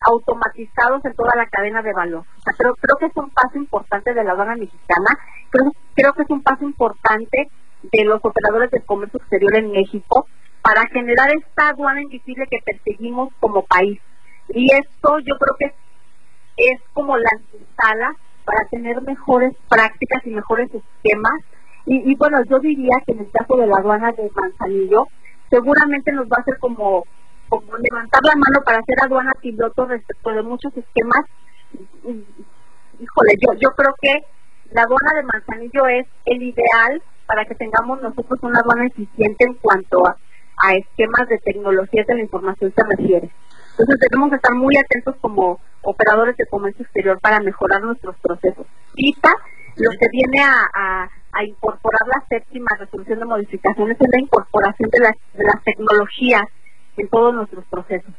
automatizados 0.00 1.04
en 1.04 1.14
toda 1.14 1.32
la 1.36 1.46
cadena 1.46 1.82
de 1.82 1.92
valor. 1.92 2.24
Creo, 2.56 2.74
que 2.98 3.06
es 3.06 3.16
un 3.16 3.30
paso 3.30 3.56
importante 3.58 4.14
de 4.14 4.24
la 4.24 4.32
aduana 4.32 4.56
mexicana, 4.56 5.18
creo, 5.50 6.12
que 6.12 6.22
es 6.22 6.30
un 6.30 6.42
paso 6.42 6.64
importante 6.64 7.48
de 7.82 8.04
los 8.04 8.20
operadores 8.24 8.70
del 8.70 8.84
comercio 8.84 9.20
exterior 9.20 9.56
en 9.56 9.70
México 9.70 10.26
para 10.62 10.86
generar 10.88 11.30
esta 11.30 11.70
aduana 11.70 12.02
invisible 12.02 12.46
que 12.50 12.58
perseguimos 12.64 13.32
como 13.40 13.64
país. 13.64 14.00
Y 14.48 14.66
esto 14.72 15.18
yo 15.20 15.36
creo 15.38 15.56
que 15.58 15.74
es, 16.56 16.80
como 16.92 17.16
la 17.16 17.30
sala 17.80 18.14
para 18.44 18.66
tener 18.70 19.00
mejores 19.02 19.54
prácticas 19.68 20.26
y 20.26 20.30
mejores 20.30 20.70
esquemas 20.74 21.40
y, 21.90 22.14
bueno, 22.16 22.38
yo 22.50 22.58
diría 22.58 22.96
que 23.06 23.12
en 23.12 23.20
el 23.20 23.30
caso 23.30 23.56
de 23.56 23.66
la 23.66 23.76
aduana 23.78 24.12
de 24.12 24.30
Manzanillo, 24.34 25.06
seguramente 25.48 26.12
nos 26.12 26.26
va 26.26 26.36
a 26.36 26.40
hacer 26.42 26.58
como, 26.58 27.04
como 27.48 27.76
levantar 27.78 28.22
la 28.22 28.36
mano 28.36 28.62
para 28.64 28.78
hacer 28.78 28.96
aduana 29.02 29.32
piloto 29.40 29.86
respecto 29.86 30.30
de 30.30 30.42
muchos 30.42 30.76
esquemas. 30.76 31.24
Híjole, 33.00 33.34
yo, 33.40 33.52
yo 33.58 33.70
creo 33.70 33.94
que 34.00 34.24
la 34.72 34.82
aduana 34.82 35.10
de 35.16 35.22
Manzanillo 35.22 35.86
es 35.86 36.06
el 36.26 36.42
ideal 36.42 37.02
para 37.26 37.44
que 37.44 37.54
tengamos 37.54 38.00
nosotros 38.02 38.38
una 38.42 38.60
aduana 38.60 38.86
eficiente 38.86 39.44
en 39.46 39.54
cuanto 39.54 40.06
a, 40.06 40.16
esquemas 40.74 41.28
de 41.28 41.38
tecnología 41.38 42.02
de 42.06 42.14
la 42.16 42.20
información 42.20 42.72
se 42.74 42.96
refiere. 42.96 43.30
Entonces 43.70 43.96
debemos 44.00 44.32
estar 44.32 44.54
muy 44.56 44.74
atentos 44.76 45.14
como 45.20 45.60
operadores 45.82 46.36
de 46.36 46.46
comercio 46.46 46.82
exterior 46.82 47.20
para 47.20 47.38
mejorar 47.38 47.80
nuestros 47.80 48.16
procesos. 48.16 48.66
Quizá 48.92 49.30
lo 49.76 49.90
que 49.90 50.06
viene 50.10 50.40
a 50.42 51.44
incorporar 51.44 52.08
la 52.08 52.24
séptima 52.28 52.66
resolución 52.76 53.20
de 53.20 53.24
modificaciones 53.24 53.96
es 54.00 54.08
la 54.10 54.20
incorporación 54.20 54.90
de 54.90 54.98
las 55.44 55.62
tecnologías 55.62 56.42
en 56.98 57.08
todos 57.08 57.34
nuestros 57.34 57.64
procesos. 57.66 58.14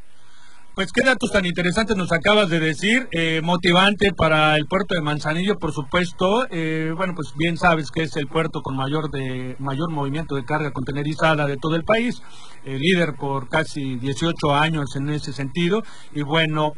Pues 0.80 0.92
qué 0.92 1.02
datos 1.02 1.30
tan 1.30 1.44
interesantes 1.44 1.94
nos 1.94 2.10
acabas 2.10 2.48
de 2.48 2.58
decir, 2.58 3.06
eh, 3.12 3.42
motivante 3.42 4.14
para 4.14 4.56
el 4.56 4.64
puerto 4.64 4.94
de 4.94 5.02
Manzanillo, 5.02 5.58
por 5.58 5.74
supuesto. 5.74 6.46
Eh, 6.50 6.94
bueno, 6.96 7.12
pues 7.14 7.34
bien 7.36 7.58
sabes 7.58 7.90
que 7.90 8.00
es 8.04 8.16
el 8.16 8.28
puerto 8.28 8.62
con 8.62 8.76
mayor 8.76 9.10
de 9.10 9.56
mayor 9.58 9.90
movimiento 9.90 10.36
de 10.36 10.46
carga 10.46 10.70
contenerizada 10.70 11.46
de 11.46 11.58
todo 11.58 11.76
el 11.76 11.84
país, 11.84 12.22
eh, 12.64 12.78
líder 12.78 13.12
por 13.16 13.50
casi 13.50 13.96
18 13.96 14.54
años 14.54 14.96
en 14.96 15.10
ese 15.10 15.34
sentido. 15.34 15.82
Y 16.14 16.22
bueno, 16.22 16.72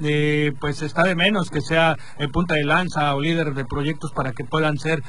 pues 0.59 0.82
está 0.82 1.04
de 1.04 1.14
menos 1.14 1.49
que 1.49 1.61
sea 1.61 1.97
punta 2.32 2.56
de 2.56 2.64
lanza 2.64 3.14
o 3.14 3.21
líder 3.21 3.54
de 3.54 3.64
proyectos 3.64 4.11
para 4.11 4.32
que 4.32 4.44
puedan 4.44 4.78
ser 4.78 5.00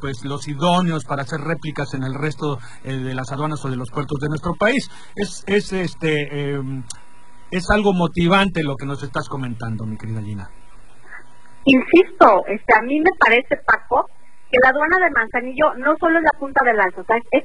pues 0.00 0.24
los 0.24 0.46
idóneos 0.46 1.04
para 1.04 1.22
hacer 1.22 1.40
réplicas 1.40 1.94
en 1.94 2.04
el 2.04 2.14
resto 2.14 2.60
de 2.84 3.12
las 3.12 3.32
aduanas 3.32 3.64
o 3.64 3.70
de 3.70 3.76
los 3.76 3.90
puertos 3.90 4.20
de 4.20 4.28
nuestro 4.28 4.54
país. 4.54 4.88
Es, 5.16 5.42
es 5.48 5.72
este 5.72 6.52
em, 6.52 6.84
es 7.50 7.70
algo 7.70 7.92
motivante 7.92 8.62
lo 8.62 8.76
que 8.76 8.86
nos 8.86 9.02
estás 9.02 9.28
comentando, 9.28 9.84
mi 9.84 9.96
querida 9.96 10.22
Gina. 10.22 10.50
Insisto, 11.64 12.44
este, 12.46 12.74
a 12.74 12.82
mí 12.82 13.00
me 13.00 13.10
parece, 13.18 13.56
Paco, 13.64 14.08
que 14.50 14.58
la 14.62 14.70
aduana 14.70 14.96
de 15.04 15.10
Manzanillo 15.10 15.74
no 15.74 15.96
solo 15.98 16.18
es 16.18 16.24
la 16.24 16.38
punta 16.38 16.64
del 16.64 16.76
lanza, 16.76 17.00
o 17.00 17.04
sea, 17.04 17.16
es, 17.16 17.44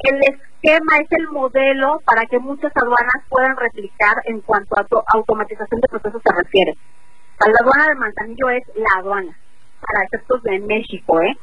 el 0.00 0.20
esquema, 0.22 0.96
es 1.00 1.08
el 1.10 1.28
modelo 1.28 2.00
para 2.04 2.26
que 2.26 2.38
muchas 2.38 2.72
aduanas 2.74 3.24
puedan 3.28 3.56
replicar 3.56 4.16
en 4.24 4.40
cuanto 4.40 4.78
a 4.78 4.86
automatización 5.14 5.80
de 5.80 5.88
procesos 5.88 6.22
se 6.22 6.34
refiere. 6.34 6.74
la 7.40 7.58
aduana 7.60 7.86
de 7.88 7.94
Manzanillo 7.94 8.50
es 8.50 8.62
la 8.74 9.00
aduana, 9.00 9.38
para 9.80 10.04
efectos 10.04 10.42
de 10.42 10.60
México, 10.60 11.20
¿eh? 11.22 11.36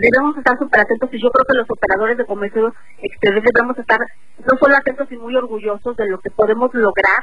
Debemos 0.00 0.36
estar 0.36 0.58
súper 0.58 0.80
atentos 0.80 1.08
y 1.12 1.22
yo 1.22 1.30
creo 1.30 1.46
que 1.46 1.56
los 1.56 1.70
operadores 1.70 2.18
de 2.18 2.26
comercio 2.26 2.74
exterior 3.00 3.42
debemos 3.42 3.78
estar 3.78 3.98
no 3.98 4.58
solo 4.58 4.76
atentos 4.76 5.10
y 5.10 5.16
muy 5.16 5.34
orgullosos 5.36 5.96
de 5.96 6.08
lo 6.08 6.20
que 6.20 6.30
podemos 6.30 6.72
lograr 6.74 7.22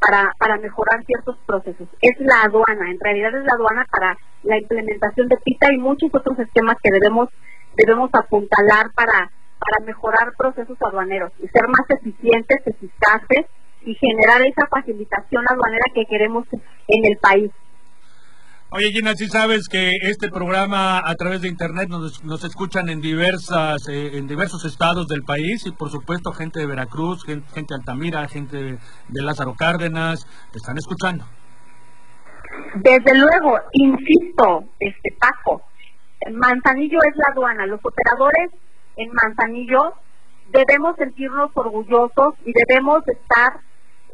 para, 0.00 0.32
para 0.38 0.56
mejorar 0.58 1.04
ciertos 1.04 1.36
procesos. 1.46 1.88
Es 2.00 2.18
la 2.20 2.42
aduana, 2.44 2.90
en 2.90 2.98
realidad 3.00 3.34
es 3.34 3.44
la 3.44 3.52
aduana 3.54 3.84
para 3.90 4.16
la 4.44 4.58
implementación 4.58 5.28
de 5.28 5.36
PITA 5.36 5.72
y 5.72 5.78
muchos 5.78 6.10
otros 6.14 6.38
esquemas 6.38 6.76
que 6.82 6.90
debemos, 6.90 7.28
debemos 7.76 8.10
apuntalar 8.14 8.90
para, 8.94 9.30
para 9.58 9.84
mejorar 9.84 10.32
procesos 10.38 10.78
aduaneros 10.80 11.32
y 11.38 11.48
ser 11.48 11.68
más 11.68 11.88
eficientes, 11.88 12.58
eficaces 12.64 13.46
y 13.82 13.94
generar 13.94 14.42
esa 14.42 14.66
facilitación 14.66 15.44
aduanera 15.48 15.84
que 15.94 16.06
queremos 16.06 16.46
en 16.52 17.04
el 17.04 17.18
país. 17.18 17.50
Oye, 18.72 18.92
Gina, 18.92 19.16
si 19.16 19.26
sabes 19.26 19.68
que 19.68 19.90
este 20.02 20.28
programa 20.28 21.02
a 21.04 21.14
través 21.16 21.42
de 21.42 21.48
internet 21.48 21.88
nos, 21.88 22.44
escuchan 22.44 22.88
en 22.88 23.00
diversas 23.00 23.88
eh, 23.88 24.16
en 24.16 24.28
diversos 24.28 24.64
estados 24.64 25.08
del 25.08 25.24
país 25.24 25.66
y 25.66 25.72
por 25.72 25.90
supuesto 25.90 26.30
gente 26.30 26.60
de 26.60 26.66
Veracruz, 26.66 27.24
gente, 27.24 27.44
de 27.52 27.74
Altamira, 27.74 28.28
gente 28.28 28.56
de, 28.56 28.78
Lázaro 29.08 29.54
Cárdenas, 29.58 30.24
te 30.52 30.58
están 30.58 30.78
escuchando. 30.78 31.24
Desde 32.76 33.18
luego, 33.18 33.58
insisto, 33.72 34.64
este 34.78 35.16
Paco, 35.18 35.62
Manzanillo 36.30 37.00
es 37.10 37.16
la 37.16 37.32
aduana, 37.32 37.66
los 37.66 37.80
operadores 37.82 38.52
en 38.96 39.10
Manzanillo 39.12 39.94
debemos 40.52 40.94
sentirnos 40.94 41.50
orgullosos 41.54 42.34
y 42.44 42.52
debemos 42.52 43.02
estar 43.08 43.62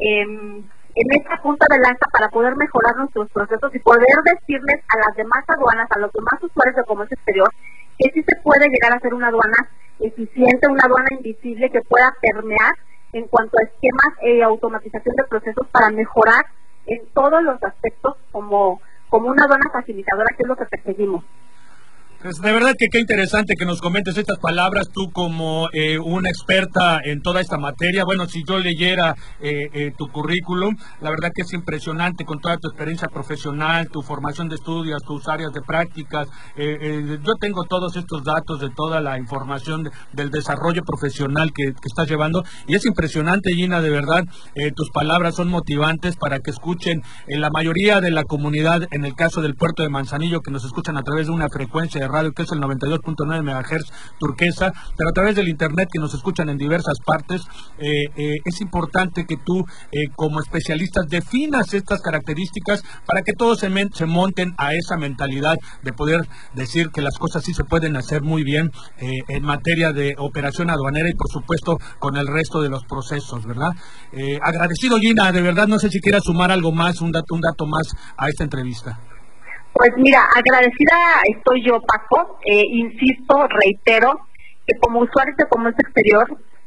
eh, 0.00 0.62
en 0.96 1.12
esta 1.12 1.36
punta 1.42 1.66
de 1.68 1.78
lanza 1.78 2.06
para 2.10 2.30
poder 2.30 2.56
mejorar 2.56 2.96
nuestros 2.96 3.30
procesos 3.30 3.74
y 3.74 3.78
poder 3.80 4.16
decirles 4.24 4.82
a 4.88 4.96
las 5.06 5.16
demás 5.16 5.44
aduanas, 5.46 5.86
a 5.90 5.98
los 5.98 6.10
demás 6.10 6.42
usuarios 6.42 6.74
de 6.74 6.84
comercio 6.84 7.14
exterior, 7.14 7.48
que 7.98 8.10
sí 8.12 8.22
se 8.22 8.36
puede 8.42 8.66
llegar 8.70 8.94
a 8.94 9.00
ser 9.00 9.12
una 9.12 9.28
aduana 9.28 9.68
eficiente, 10.00 10.66
una 10.68 10.84
aduana 10.84 11.08
invisible 11.10 11.70
que 11.70 11.82
pueda 11.82 12.14
permear 12.22 12.74
en 13.12 13.28
cuanto 13.28 13.58
a 13.58 13.64
esquemas 13.64 14.14
y 14.22 14.40
automatización 14.40 15.16
de 15.16 15.24
procesos 15.24 15.66
para 15.68 15.90
mejorar 15.90 16.46
en 16.86 17.06
todos 17.12 17.42
los 17.42 17.62
aspectos 17.62 18.16
como, 18.32 18.80
como 19.10 19.28
una 19.28 19.44
aduana 19.44 19.68
facilitadora, 19.70 20.34
que 20.34 20.44
es 20.44 20.48
lo 20.48 20.56
que 20.56 20.64
perseguimos. 20.64 21.24
Pues 22.26 22.40
de 22.40 22.52
verdad 22.52 22.74
que 22.76 22.88
qué 22.90 22.98
interesante 22.98 23.54
que 23.54 23.64
nos 23.64 23.80
comentes 23.80 24.18
estas 24.18 24.38
palabras, 24.40 24.88
tú 24.92 25.12
como 25.12 25.68
eh, 25.72 25.96
una 26.00 26.28
experta 26.28 26.98
en 27.04 27.22
toda 27.22 27.40
esta 27.40 27.56
materia. 27.56 28.02
Bueno, 28.04 28.26
si 28.26 28.42
yo 28.44 28.58
leyera 28.58 29.14
eh, 29.40 29.68
eh, 29.72 29.92
tu 29.96 30.08
currículum, 30.08 30.74
la 31.00 31.10
verdad 31.10 31.30
que 31.32 31.42
es 31.42 31.52
impresionante 31.52 32.24
con 32.24 32.40
toda 32.40 32.56
tu 32.56 32.66
experiencia 32.66 33.06
profesional, 33.06 33.90
tu 33.90 34.02
formación 34.02 34.48
de 34.48 34.56
estudios, 34.56 35.04
tus 35.04 35.28
áreas 35.28 35.52
de 35.52 35.60
prácticas. 35.60 36.26
yo 36.56 37.34
tengo 37.38 37.62
todos 37.62 37.94
estos 37.94 38.24
datos 38.24 38.58
de 38.58 38.70
toda 38.70 39.00
la 39.00 39.18
información 39.18 39.88
del 40.12 40.32
desarrollo 40.32 40.82
profesional 40.82 41.52
que, 41.52 41.74
que, 41.74 41.86
estás 41.86 42.08
llevando 42.08 42.42
y 42.66 42.74
es 42.74 42.84
impresionante, 42.86 43.54
Gina, 43.54 43.80
de 43.80 43.90
verdad. 43.90 44.24
tus 44.74 44.90
palabras 44.90 45.36
son 45.36 45.46
motivantes 45.48 46.16
para 46.16 46.40
que 46.40 46.50
escuchen 46.50 47.02
en 47.28 47.40
la 47.40 47.50
mayoría 47.50 48.00
de 48.00 48.10
la 48.10 48.24
comunidad, 48.24 48.88
en 48.90 49.04
el 49.04 49.14
caso 49.14 49.42
del 49.42 49.54
puerto 49.54 49.84
de 49.84 49.90
Manzanillo, 49.90 50.40
que 50.40 50.50
nos 50.50 50.64
escuchan 50.64 50.96
a 50.96 51.02
través 51.02 51.28
de 51.28 51.32
una 51.32 51.48
frecuencia 51.48 52.00
de 52.00 52.08
radio 52.08 52.15
que 52.34 52.42
es 52.42 52.52
el 52.52 52.60
92.9 52.60 53.42
MHz 53.42 53.92
turquesa, 54.18 54.72
pero 54.96 55.10
a 55.10 55.12
través 55.12 55.36
del 55.36 55.48
internet 55.48 55.88
que 55.92 55.98
nos 55.98 56.14
escuchan 56.14 56.48
en 56.48 56.58
diversas 56.58 56.98
partes, 57.04 57.42
eh, 57.78 58.04
eh, 58.16 58.36
es 58.44 58.60
importante 58.60 59.26
que 59.26 59.36
tú 59.36 59.64
eh, 59.92 60.08
como 60.14 60.40
especialistas 60.40 61.06
definas 61.08 61.74
estas 61.74 62.00
características 62.00 62.82
para 63.06 63.22
que 63.22 63.32
todos 63.32 63.58
se, 63.58 64.06
monten 64.06 64.54
a 64.56 64.74
esa 64.74 64.96
mentalidad 64.96 65.56
de 65.82 65.92
poder 65.92 66.26
decir 66.54 66.90
que 66.90 67.02
las 67.02 67.18
cosas 67.18 67.44
sí 67.44 67.52
se 67.52 67.64
pueden 67.64 67.96
hacer 67.96 68.22
muy 68.22 68.44
bien 68.44 68.70
en 68.98 69.42
materia 69.42 69.92
de 69.92 70.14
operación 70.18 70.70
aduanera 70.70 71.08
y 71.10 71.14
por 71.14 71.28
supuesto 71.28 71.78
con 71.98 72.16
el 72.16 72.26
resto 72.26 72.62
de 72.62 72.70
los 72.70 72.84
procesos, 72.84 73.44
¿verdad? 73.44 73.70
agradecido 74.42 74.98
Gina, 74.98 75.32
de 75.32 75.42
verdad 75.42 75.66
no 75.66 75.78
sé 75.78 75.90
si 75.90 76.00
quieras 76.00 76.22
sumar 76.24 76.50
algo 76.50 76.72
más, 76.72 77.00
un 77.00 77.12
dato, 77.12 77.34
un 77.34 77.40
dato 77.40 77.66
más 77.66 77.94
a 78.16 78.28
esta 78.28 78.44
entrevista. 78.44 78.98
Pues 79.76 79.92
mira, 79.98 80.20
agradecida 80.34 80.96
estoy 81.28 81.62
yo, 81.62 81.82
Paco. 81.82 82.38
Eh, 82.46 82.64
insisto, 82.64 83.46
reitero, 83.46 84.20
que 84.66 84.72
como 84.80 85.00
usuarios 85.00 85.36
de 85.36 85.48
comercio 85.48 85.84
exterior 85.84 86.26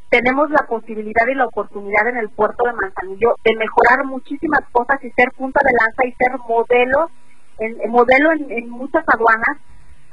tenemos 0.09 0.51
la 0.51 0.67
posibilidad 0.67 1.25
y 1.27 1.33
la 1.33 1.47
oportunidad 1.47 2.07
en 2.07 2.17
el 2.17 2.29
puerto 2.29 2.65
de 2.65 2.73
Manzanillo 2.73 3.33
de 3.43 3.55
mejorar 3.55 4.05
muchísimas 4.05 4.61
cosas 4.71 5.03
y 5.03 5.09
ser 5.11 5.31
punta 5.35 5.59
de 5.65 5.73
lanza 5.73 6.05
y 6.05 6.13
ser 6.23 6.37
modelo 6.47 7.09
en, 7.57 7.89
modelo 7.89 8.31
en, 8.31 8.69
muchas 8.69 9.03
aduanas 9.07 9.57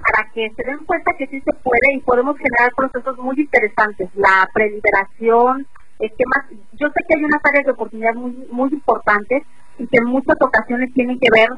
para 0.01 0.31
que 0.33 0.51
se 0.57 0.64
den 0.64 0.79
cuenta 0.87 1.12
que 1.18 1.27
sí 1.27 1.42
se 1.42 1.53
puede 1.53 1.97
y 1.97 2.01
podemos 2.01 2.37
generar 2.38 2.73
procesos 2.75 3.18
muy 3.18 3.37
interesantes. 3.38 4.09
La 4.14 4.49
preliberación, 4.55 5.66
esquemas. 5.99 6.47
Yo 6.73 6.88
sé 6.88 7.05
que 7.07 7.14
hay 7.18 7.25
unas 7.25 7.42
áreas 7.44 7.66
de 7.66 7.73
oportunidad 7.73 8.14
muy, 8.14 8.33
muy 8.51 8.71
importantes 8.71 9.42
y 9.79 9.87
que 9.87 9.99
en 9.99 10.07
muchas 10.07 10.37
ocasiones 10.40 10.94
tienen 10.94 11.18
que 11.21 11.29
ver 11.31 11.51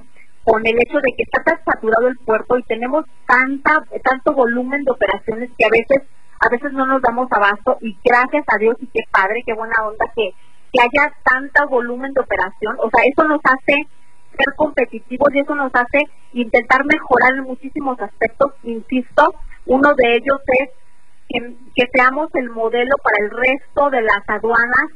con 0.49 0.67
el 0.67 0.77
hecho 0.81 0.99
de 1.05 1.13
que 1.13 1.25
está 1.25 1.43
tan 1.43 1.63
saturado 1.63 2.09
el 2.09 2.17
puerto 2.25 2.59
y 2.59 2.63
tenemos 2.63 3.05
tanta 3.27 3.85
tanto 4.03 4.33
volumen 4.33 4.83
de 4.83 4.93
operaciones 4.93 5.51
que 5.59 5.65
a 5.67 5.71
veces 5.71 6.09
a 6.41 6.49
veces 6.49 6.73
no 6.73 6.87
nos 6.87 7.03
damos 7.03 7.29
abasto 7.33 7.77
y 7.83 7.99
gracias 8.03 8.45
a 8.49 8.59
Dios 8.59 8.77
y 8.81 8.87
qué 8.87 9.01
padre, 9.11 9.43
qué 9.45 9.53
buena 9.53 9.75
onda 9.85 10.07
que, 10.17 10.31
que 10.73 10.81
haya 10.81 11.13
tanto 11.23 11.69
volumen 11.69 12.15
de 12.15 12.21
operación, 12.21 12.77
o 12.79 12.89
sea, 12.89 13.03
eso 13.05 13.29
nos 13.29 13.41
hace 13.45 13.75
ser 14.37 14.55
competitivos 14.57 15.29
y 15.35 15.41
eso 15.41 15.55
nos 15.55 15.73
hace 15.75 16.05
intentar 16.33 16.85
mejorar 16.85 17.35
en 17.37 17.45
muchísimos 17.45 18.01
aspectos, 18.01 18.53
insisto, 18.63 19.35
uno 19.67 19.95
de 19.97 20.15
ellos 20.15 20.41
es 20.61 20.71
que, 21.29 21.57
que 21.75 21.91
seamos 21.93 22.29
el 22.35 22.51
modelo 22.51 22.97
para 23.03 23.25
el 23.25 23.31
resto 23.31 23.91
de 23.91 24.01
las 24.01 24.23
aduanas 24.29 24.89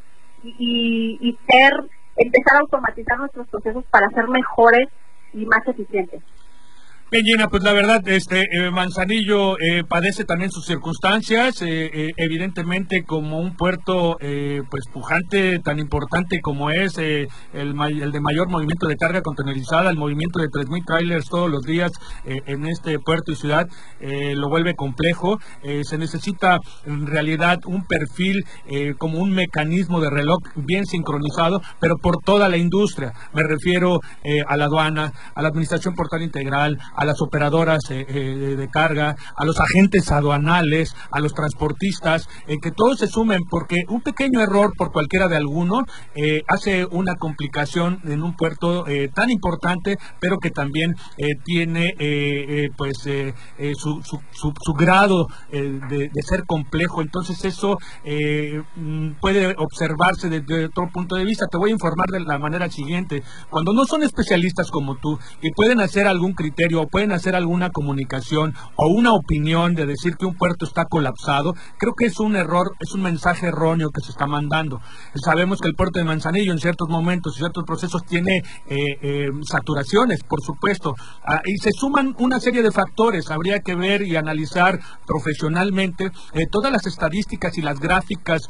y, 0.45 1.19
y 1.21 1.39
ser, 1.47 1.73
empezar 2.17 2.57
a 2.57 2.61
automatizar 2.61 3.19
nuestros 3.19 3.49
procesos 3.49 3.85
para 3.91 4.09
ser 4.11 4.29
mejores 4.29 4.89
y 5.33 5.47
más 5.47 5.67
eficientes. 5.67 6.23
Bien, 7.13 7.27
Gina, 7.27 7.49
pues 7.49 7.63
la 7.63 7.75
verdad, 7.75 8.01
este 8.09 8.41
eh, 8.41 8.71
Manzanillo 8.71 9.59
eh, 9.61 9.85
padece 9.87 10.25
también 10.25 10.51
sus 10.51 10.65
circunstancias, 10.65 11.61
eh, 11.61 12.11
evidentemente 12.17 13.05
como 13.05 13.39
un 13.39 13.55
puerto 13.55 14.17
pues 14.71 14.85
pujante, 14.91 15.59
tan 15.59 15.79
importante 15.79 16.41
como 16.41 16.71
es 16.71 16.97
el, 16.97 17.29
de 17.53 18.21
mayor 18.21 18.49
movimiento 18.49 18.87
de 18.87 18.97
carga 18.97 19.21
contenerizada, 19.21 19.91
el 19.91 19.99
movimiento 19.99 20.39
de 20.39 20.49
3.000 20.49 20.87
trailers 20.87 21.29
todos 21.29 21.51
los 21.51 21.65
días 21.65 21.93
en 22.25 22.65
este 22.65 22.99
puerto 22.99 23.31
y 23.31 23.37
ciudad, 23.37 23.69
lo 24.01 24.49
vuelve 24.49 24.75
complejo. 24.75 25.39
se 25.83 25.99
necesita 25.99 26.61
en 26.87 27.07
realidad 27.07 27.59
un 27.67 27.85
perfil 27.87 28.43
como 28.97 29.19
un 29.19 29.33
mecanismo 29.33 30.01
de 30.01 30.09
reloj 30.09 30.39
bien 30.57 30.87
sincronizado, 30.87 31.61
pero 31.79 31.99
por 31.99 32.19
toda 32.25 32.49
la 32.49 32.57
industria. 32.57 33.13
Me 33.35 33.43
refiero 33.43 34.01
a 34.47 34.57
la 34.57 34.65
aduana, 34.65 35.13
a 35.35 35.43
la 35.43 35.49
administración 35.49 35.95
portal 35.95 36.23
integral, 36.23 36.79
las 37.05 37.21
operadoras 37.21 37.81
eh, 37.91 38.07
eh, 38.09 38.57
de 38.57 38.69
carga, 38.69 39.17
a 39.37 39.45
los 39.45 39.59
agentes 39.61 40.11
aduanales, 40.11 40.95
a 41.11 41.21
los 41.21 41.35
transportistas, 41.35 42.29
en 42.47 42.61
que 42.61 42.71
todos 42.71 42.99
se 42.99 43.07
sumen, 43.07 43.43
porque 43.49 43.85
un 43.89 44.03
pequeño 44.03 44.41
error 44.41 44.73
por 44.77 44.93
cualquiera 44.93 45.29
de 45.29 45.37
alguno 45.37 45.83
eh, 46.15 46.43
hace 46.49 46.85
una 46.87 47.15
complicación 47.17 48.01
en 48.05 48.23
un 48.23 48.35
puerto 48.37 48.85
tan 49.15 49.31
importante, 49.31 49.97
pero 50.21 50.39
que 50.39 50.51
también 50.51 50.95
tiene 51.45 51.95
pues 52.77 52.99
su, 52.99 54.75
grado 54.75 55.27
de, 55.51 56.11
de, 56.13 56.23
ser 56.23 56.45
complejo. 56.47 57.01
Entonces 57.01 57.45
eso 57.45 57.79
mm, 58.77 59.13
puede 59.21 59.55
observarse 59.59 60.29
desde 60.29 60.67
otro 60.67 60.91
punto 60.93 61.17
de 61.17 61.25
vista. 61.25 61.47
Te 61.47 61.59
voy 61.59 61.71
a 61.71 61.75
informar 61.75 62.09
de 62.09 62.21
la 62.21 62.39
manera 62.39 62.71
siguiente. 62.71 63.23
Cuando 63.51 63.73
no 63.73 63.85
son 63.85 64.03
especialistas 64.03 64.71
como 64.71 64.97
tú 64.97 65.19
y 65.41 65.51
pueden 65.53 65.81
hacer 65.81 66.07
algún 66.07 66.33
criterio 66.35 66.81
pueden 66.93 67.11
hacer 67.11 67.35
alguna 67.35 67.71
comunicación 67.71 68.55
o 68.77 68.87
una 68.89 69.15
opinión 69.15 69.75
de 69.75 69.87
decir 69.87 70.17
que 70.17 70.27
un 70.27 70.37
puerto 70.37 70.67
está 70.67 70.85
colapsado, 70.85 71.55
creo 71.79 71.95
que 71.95 72.05
es 72.05 72.21
un 72.21 72.37
error, 72.37 72.73
es 72.79 72.93
un 72.93 73.03
mensaje 73.03 73.47
erróneo 73.47 73.89
que 73.91 74.03
se 74.03 74.11
está 74.11 74.27
mandando. 74.27 74.81
Sabemos 75.15 75.59
que 75.61 75.69
el 75.69 75.75
puerto 75.75 75.99
de 75.99 76.05
Manzanillo 76.05 76.53
en 76.53 76.59
ciertos 76.59 76.89
momentos 76.91 77.35
y 77.35 77.39
ciertos 77.39 77.65
procesos 77.65 78.05
tiene 78.05 78.43
eh, 78.67 78.77
eh, 79.01 79.29
saturaciones, 79.43 80.23
por 80.23 80.43
supuesto, 80.43 80.95
ah, 81.27 81.41
y 81.47 81.57
se 81.57 81.73
suman 81.73 82.15
una 82.19 82.39
serie 82.39 82.63
de 82.63 82.71
factores. 82.71 83.31
Habría 83.31 83.61
que 83.61 83.75
ver 83.75 84.03
y 84.03 84.17
analizar 84.17 84.79
profesionalmente 85.07 86.11
eh, 86.35 86.47
todas 86.51 86.71
las 86.71 86.87
estadísticas 86.87 87.57
y 87.57 87.63
las 87.63 87.81
gráficas 87.81 88.43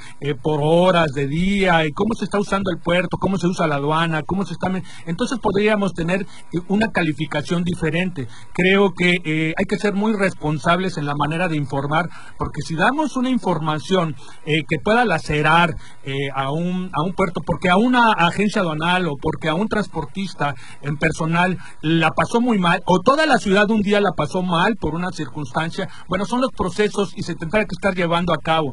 por 0.43 0.61
horas 0.63 1.13
de 1.13 1.29
día 1.29 1.87
y 1.87 1.93
cómo 1.93 2.15
se 2.15 2.25
está 2.25 2.41
usando 2.41 2.71
el 2.73 2.79
puerto, 2.79 3.19
cómo 3.19 3.39
se 3.39 3.47
usa 3.47 3.69
la 3.69 3.77
aduana, 3.77 4.23
cómo 4.23 4.45
se 4.45 4.55
está... 4.55 4.73
Entonces 5.07 5.39
podríamos 5.39 5.93
tener 5.95 6.27
una 6.69 6.91
calificación 6.91 7.63
diferente 7.63 8.22
Creo 8.53 8.93
que 8.93 9.15
eh, 9.25 9.55
hay 9.57 9.65
que 9.65 9.79
ser 9.79 9.95
muy 9.95 10.13
responsables 10.13 10.97
en 10.97 11.07
la 11.07 11.15
manera 11.15 11.49
de 11.49 11.57
informar, 11.57 12.09
porque 12.39 12.63
si 12.63 12.75
damos 12.75 13.17
una 13.17 13.31
información 13.31 14.15
eh, 14.45 14.65
que 14.69 14.79
pueda 14.79 15.05
lacerar 15.05 15.75
eh, 16.05 16.29
a, 16.35 16.51
un, 16.53 16.91
a 16.93 17.03
un 17.03 17.13
puerto, 17.15 17.41
porque 17.45 17.69
a 17.69 17.77
una 17.77 18.13
agencia 18.13 18.63
aduanal 18.63 19.07
o 19.07 19.17
porque 19.21 19.49
a 19.49 19.55
un 19.55 19.69
transportista 19.69 20.55
en 20.83 20.97
personal 20.97 21.59
la 21.81 22.11
pasó 22.11 22.41
muy 22.41 22.59
mal, 22.59 22.83
o 22.87 23.01
toda 23.01 23.27
la 23.27 23.39
ciudad 23.39 23.71
un 23.71 23.83
día 23.83 24.01
la 24.01 24.13
pasó 24.13 24.43
mal 24.43 24.77
por 24.77 24.95
una 24.95 25.11
circunstancia, 25.11 25.89
bueno, 26.09 26.25
son 26.25 26.41
los 26.41 26.51
procesos 26.53 27.13
y 27.17 27.23
se 27.23 27.35
tendrá 27.35 27.65
que 27.65 27.75
estar 27.75 27.95
llevando 27.95 28.33
a 28.33 28.39
cabo. 28.39 28.73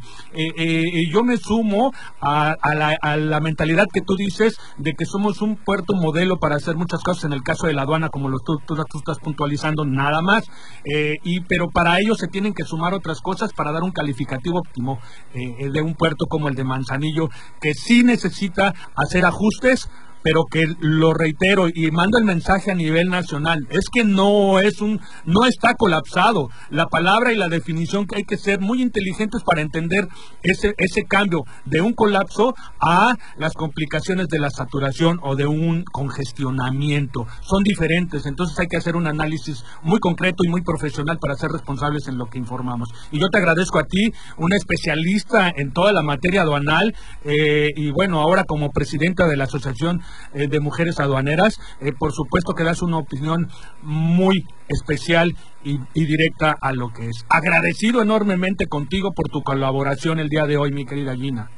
yo 1.11 1.23
me 1.23 1.37
sumo 1.37 1.91
a, 2.21 2.55
la, 2.75 3.39
mentalidad 3.39 3.85
que 3.93 4.01
tú 4.01 4.15
dices 4.15 4.57
de 4.77 4.93
que 4.93 5.05
somos 5.05 5.41
un 5.41 5.55
puerto 5.55 5.93
modelo 5.93 6.37
para 6.37 6.55
hacer 6.55 6.75
muchas 6.75 7.01
cosas 7.01 7.25
en 7.25 7.33
el 7.33 7.43
caso 7.43 7.67
de 7.67 7.73
la 7.73 7.83
aduana, 7.83 8.09
como 8.09 8.29
lo 8.29 8.39
tú, 8.39 8.57
tú, 8.65 8.75
estás 8.97 9.17
puntualizando, 9.39 9.85
nada 9.85 10.21
más. 10.21 10.43
Eh, 10.83 11.15
y 11.23 11.41
Pero 11.41 11.69
para 11.69 11.99
ello 11.99 12.15
se 12.15 12.27
tienen 12.27 12.53
que 12.53 12.63
sumar 12.63 12.93
otras 12.93 13.21
cosas 13.21 13.53
para 13.53 13.71
dar 13.71 13.83
un 13.83 13.91
calificativo 13.91 14.59
óptimo 14.59 14.99
eh, 15.33 15.69
de 15.71 15.81
un 15.81 15.95
puerto 15.95 16.25
como 16.27 16.49
el 16.49 16.55
de 16.55 16.63
Manzanillo, 16.63 17.29
que 17.61 17.73
sí 17.73 18.03
necesita 18.03 18.73
hacer 18.95 19.25
ajustes 19.25 19.89
pero 20.23 20.45
que 20.49 20.65
lo 20.79 21.13
reitero 21.13 21.67
y 21.73 21.91
mando 21.91 22.17
el 22.17 22.25
mensaje 22.25 22.71
a 22.71 22.75
nivel 22.75 23.09
nacional, 23.09 23.67
es 23.69 23.85
que 23.91 24.03
no 24.03 24.59
es 24.59 24.81
un 24.81 24.99
no 25.25 25.45
está 25.45 25.75
colapsado. 25.75 26.49
La 26.69 26.87
palabra 26.87 27.31
y 27.31 27.37
la 27.37 27.49
definición 27.49 28.05
que 28.05 28.17
hay 28.17 28.23
que 28.23 28.37
ser 28.37 28.59
muy 28.59 28.81
inteligentes 28.81 29.43
para 29.43 29.61
entender 29.61 30.07
ese 30.43 30.73
ese 30.77 31.03
cambio 31.05 31.43
de 31.65 31.81
un 31.81 31.93
colapso 31.93 32.53
a 32.79 33.15
las 33.37 33.53
complicaciones 33.53 34.27
de 34.27 34.39
la 34.39 34.49
saturación 34.49 35.19
o 35.23 35.35
de 35.35 35.45
un 35.45 35.83
congestionamiento. 35.83 37.27
Son 37.41 37.63
diferentes, 37.63 38.25
entonces 38.25 38.57
hay 38.59 38.67
que 38.67 38.77
hacer 38.77 38.95
un 38.95 39.07
análisis 39.07 39.63
muy 39.83 39.99
concreto 39.99 40.43
y 40.43 40.49
muy 40.49 40.61
profesional 40.61 41.17
para 41.19 41.35
ser 41.35 41.51
responsables 41.51 42.07
en 42.07 42.17
lo 42.17 42.27
que 42.27 42.37
informamos. 42.37 42.89
Y 43.11 43.19
yo 43.19 43.27
te 43.29 43.37
agradezco 43.37 43.79
a 43.79 43.83
ti, 43.83 44.11
una 44.37 44.55
especialista 44.55 45.51
en 45.55 45.71
toda 45.71 45.91
la 45.91 46.01
materia 46.01 46.41
aduanal 46.41 46.95
eh, 47.23 47.69
y 47.75 47.91
bueno, 47.91 48.19
ahora 48.19 48.43
como 48.43 48.71
presidenta 48.71 49.27
de 49.27 49.37
la 49.37 49.45
Asociación 49.45 50.01
eh, 50.33 50.47
de 50.47 50.59
mujeres 50.59 50.99
aduaneras. 50.99 51.59
Eh, 51.81 51.91
por 51.97 52.11
supuesto 52.11 52.53
que 52.53 52.63
das 52.63 52.81
una 52.81 52.97
opinión 52.97 53.49
muy 53.81 54.45
especial 54.67 55.35
y, 55.63 55.79
directa 55.93 56.55
a 56.59 56.71
lo 56.71 56.89
que 56.89 57.07
es. 57.07 57.25
Agradecido 57.29 58.01
enormemente 58.01 58.67
contigo 58.67 59.11
por 59.13 59.29
tu 59.29 59.41
colaboración 59.41 60.19
el 60.19 60.29
día 60.29 60.45
de 60.45 60.57
hoy, 60.57 60.71
mi 60.71 60.85
querida 60.85 61.15
Gina. 61.15 61.49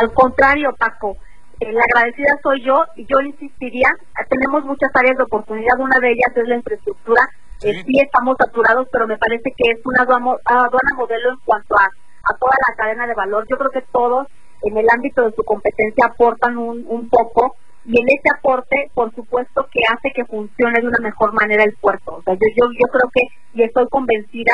Al 0.00 0.12
contrario, 0.12 0.74
Paco. 0.78 1.16
Eh, 1.60 1.72
la 1.72 1.82
agradecida 1.82 2.38
soy 2.42 2.64
yo 2.64 2.84
y 2.96 3.04
yo 3.04 3.20
insistiría, 3.20 3.88
tenemos 4.30 4.64
muchas 4.64 4.88
áreas 4.94 5.18
de 5.18 5.24
oportunidad, 5.24 5.78
una 5.78 5.98
de 6.00 6.12
ellas 6.12 6.32
es 6.34 6.48
la 6.48 6.56
infraestructura, 6.56 7.20
sí, 7.58 8.00
estamos 8.00 8.36
saturados, 8.38 8.88
pero 8.90 9.06
me 9.06 9.18
parece 9.18 9.52
que 9.54 9.72
es 9.72 9.80
una 9.84 10.04
aduana, 10.04 10.94
modelo 10.96 11.28
en 11.28 11.36
cuanto 11.44 11.74
a, 11.74 11.84
a 11.84 12.36
toda 12.38 12.56
la 12.66 12.74
cadena 12.76 13.06
de 13.06 13.14
valor. 13.14 13.44
Yo 13.50 13.58
creo 13.58 13.70
que 13.70 13.82
todos 13.92 14.26
en 14.62 14.76
el 14.76 14.86
ámbito 14.94 15.22
de 15.22 15.34
su 15.34 15.42
competencia 15.42 16.06
aportan 16.06 16.58
un, 16.58 16.84
un 16.88 17.08
poco 17.08 17.56
y 17.84 18.00
en 18.00 18.08
ese 18.08 18.28
aporte, 18.36 18.90
por 18.94 19.14
supuesto, 19.14 19.66
que 19.72 19.80
hace 19.90 20.12
que 20.14 20.24
funcione 20.26 20.80
de 20.80 20.88
una 20.88 20.98
mejor 21.02 21.32
manera 21.32 21.64
el 21.64 21.74
puerto. 21.80 22.16
O 22.16 22.22
sea, 22.22 22.34
yo, 22.34 22.66
creo 22.68 23.10
que, 23.12 23.22
y 23.54 23.62
estoy 23.62 23.86
convencida, 23.88 24.52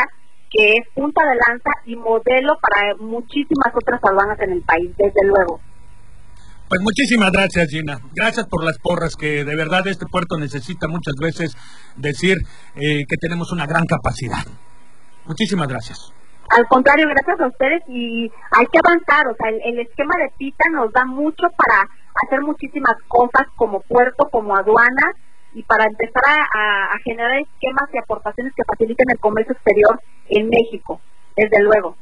que 0.50 0.74
es 0.78 0.88
punta 0.94 1.22
de 1.24 1.34
lanza 1.34 1.70
y 1.86 1.96
modelo 1.96 2.56
para 2.62 2.94
muchísimas 2.96 3.74
otras 3.74 4.00
aduanas 4.02 4.38
en 4.40 4.52
el 4.52 4.62
país, 4.62 4.90
desde 4.96 5.26
luego. 5.26 5.60
Pues 6.68 6.80
muchísimas 6.80 7.30
gracias, 7.32 7.68
Gina. 7.68 7.98
Gracias 8.14 8.46
por 8.46 8.64
las 8.64 8.78
porras 8.78 9.16
que 9.16 9.44
de 9.44 9.56
verdad 9.56 9.86
este 9.86 10.06
puerto 10.06 10.36
necesita 10.38 10.88
muchas 10.88 11.14
veces 11.20 11.56
decir 11.96 12.38
eh, 12.74 13.04
que 13.08 13.16
tenemos 13.20 13.52
una 13.52 13.66
gran 13.66 13.84
capacidad. 13.86 14.44
Muchísimas 15.26 15.68
gracias. 15.68 16.12
Al 16.48 16.66
contrario, 16.68 17.08
gracias 17.08 17.40
a 17.40 17.48
ustedes 17.48 17.82
y 17.88 18.30
hay 18.50 18.66
que 18.66 18.78
avanzar. 18.78 19.26
O 19.28 19.34
sea, 19.34 19.50
el, 19.50 19.78
esquema 19.80 20.14
de 20.18 20.30
PITA 20.38 20.64
nos 20.72 20.92
da 20.92 21.04
mucho 21.04 21.48
para 21.56 21.88
hacer 22.24 22.40
muchísimas 22.42 22.96
cosas 23.08 23.48
como 23.56 23.80
puerto, 23.80 24.28
como 24.30 24.56
aduana 24.56 25.12
y 25.54 25.62
para 25.62 25.84
empezar 25.84 26.22
a, 26.26 26.98
generar 27.04 27.40
esquemas 27.40 27.88
y 27.92 27.98
aportaciones 27.98 28.52
que 28.54 28.64
faciliten 28.64 29.10
el 29.10 29.18
comercio 29.18 29.54
exterior 29.54 30.00
en 30.28 30.48
México, 30.48 31.00
desde 31.36 31.62
luego. 31.62 31.96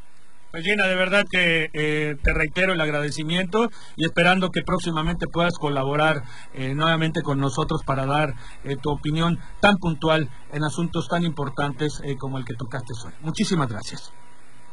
Pues 0.50 0.64
Gina, 0.64 0.86
de 0.86 0.94
verdad 0.94 1.24
que 1.28 1.68
eh, 1.72 2.16
te 2.22 2.32
reitero 2.32 2.74
el 2.74 2.80
agradecimiento 2.80 3.70
y 3.96 4.04
esperando 4.04 4.50
que 4.50 4.62
próximamente 4.62 5.26
puedas 5.26 5.58
colaborar 5.58 6.22
eh, 6.52 6.74
nuevamente 6.74 7.22
con 7.22 7.40
nosotros 7.40 7.80
para 7.84 8.06
dar 8.06 8.34
eh, 8.62 8.76
tu 8.80 8.90
opinión 8.90 9.40
tan 9.60 9.76
puntual 9.78 10.30
en 10.52 10.62
asuntos 10.62 11.08
tan 11.08 11.24
importantes 11.24 12.00
como 12.20 12.38
el 12.38 12.44
que 12.44 12.54
tocaste 12.54 12.92
hoy. 13.04 13.12
Muchísimas 13.20 13.68
gracias. 13.68 14.12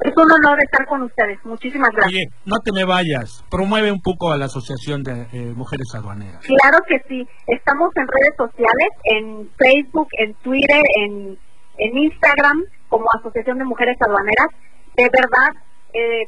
Es 0.01 0.13
un 0.17 0.31
honor 0.31 0.57
estar 0.63 0.85
con 0.87 1.03
ustedes. 1.03 1.37
Muchísimas 1.43 1.89
gracias. 1.91 2.13
Oye, 2.13 2.25
no 2.45 2.57
te 2.63 2.71
me 2.73 2.85
vayas. 2.85 3.43
Promueve 3.51 3.91
un 3.91 4.01
poco 4.01 4.31
a 4.31 4.37
la 4.37 4.45
Asociación 4.45 5.03
de 5.03 5.27
eh, 5.31 5.53
Mujeres 5.55 5.93
Aduaneras. 5.93 6.41
Claro 6.41 6.79
que 6.87 6.97
sí. 7.07 7.27
Estamos 7.45 7.91
en 7.95 8.07
redes 8.07 8.33
sociales, 8.35 8.89
en 9.03 9.49
Facebook, 9.57 10.07
en 10.17 10.33
Twitter, 10.35 10.81
en, 11.05 11.37
en 11.77 11.97
Instagram, 11.97 12.65
como 12.89 13.05
Asociación 13.13 13.59
de 13.59 13.65
Mujeres 13.65 13.97
Aduaneras. 14.01 14.47
De 14.97 15.03
verdad, 15.03 15.61
eh, 15.93 16.25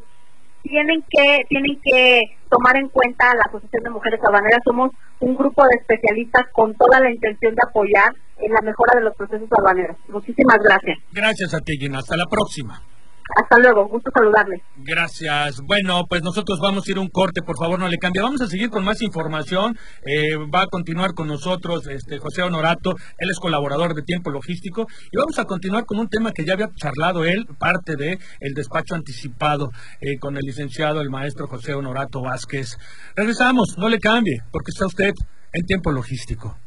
tienen 0.61 1.03
que 1.09 1.43
tienen 1.49 1.79
que 1.83 2.21
tomar 2.49 2.77
en 2.77 2.89
cuenta 2.89 3.25
la 3.33 3.43
Asociación 3.49 3.83
de 3.83 3.89
Mujeres 3.89 4.19
Aduaneras. 4.23 4.59
Somos 4.63 4.91
un 5.19 5.35
grupo 5.35 5.63
de 5.63 5.77
especialistas 5.81 6.45
con 6.53 6.75
toda 6.75 6.99
la 6.99 7.09
intención 7.09 7.55
de 7.55 7.61
apoyar 7.67 8.13
en 8.37 8.53
la 8.53 8.61
mejora 8.61 8.99
de 8.99 9.05
los 9.05 9.15
procesos 9.15 9.49
aduaneros. 9.51 9.97
Muchísimas 10.09 10.57
gracias. 10.63 10.99
Gracias 11.11 11.53
a 11.55 11.59
ti, 11.59 11.77
Gina. 11.79 11.99
Hasta 11.99 12.15
la 12.15 12.25
próxima. 12.29 12.92
Hasta 13.35 13.57
luego, 13.59 13.87
gusto 13.87 14.11
saludarle. 14.13 14.61
Gracias. 14.77 15.61
Bueno, 15.61 16.05
pues 16.07 16.21
nosotros 16.23 16.59
vamos 16.61 16.87
a 16.87 16.91
ir 16.91 16.99
un 16.99 17.07
corte, 17.07 17.41
por 17.41 17.57
favor, 17.57 17.79
no 17.79 17.87
le 17.87 17.97
cambie. 17.97 18.21
Vamos 18.21 18.41
a 18.41 18.47
seguir 18.47 18.69
con 18.69 18.83
más 18.83 19.01
información. 19.01 19.77
Eh, 20.05 20.35
va 20.53 20.63
a 20.63 20.67
continuar 20.67 21.13
con 21.13 21.27
nosotros 21.27 21.87
este 21.87 22.19
José 22.19 22.43
Honorato, 22.43 22.91
él 23.17 23.29
es 23.31 23.39
colaborador 23.39 23.95
de 23.95 24.01
Tiempo 24.01 24.29
Logístico, 24.29 24.87
y 25.11 25.17
vamos 25.17 25.39
a 25.39 25.45
continuar 25.45 25.85
con 25.85 25.99
un 25.99 26.09
tema 26.09 26.31
que 26.31 26.45
ya 26.45 26.53
había 26.53 26.69
charlado 26.75 27.23
él, 27.25 27.47
parte 27.57 27.95
de 27.95 28.19
el 28.39 28.53
despacho 28.53 28.95
anticipado 28.95 29.71
eh, 30.01 30.17
con 30.19 30.37
el 30.37 30.43
licenciado, 30.43 31.01
el 31.01 31.09
maestro 31.09 31.47
José 31.47 31.73
Honorato 31.73 32.21
Vázquez. 32.21 32.77
Regresamos, 33.15 33.77
no 33.77 33.89
le 33.89 33.99
cambie, 33.99 34.41
porque 34.51 34.71
está 34.71 34.85
usted 34.85 35.13
en 35.53 35.65
Tiempo 35.65 35.91
Logístico. 35.91 36.57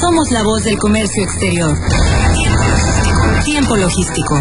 Somos 0.00 0.30
la 0.30 0.42
voz 0.42 0.64
del 0.64 0.78
comercio 0.78 1.22
exterior. 1.22 1.74
Tiempo 3.44 3.76
logístico. 3.76 4.40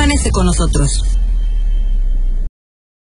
Permanece 0.00 0.30
con 0.30 0.46
nosotros. 0.46 1.02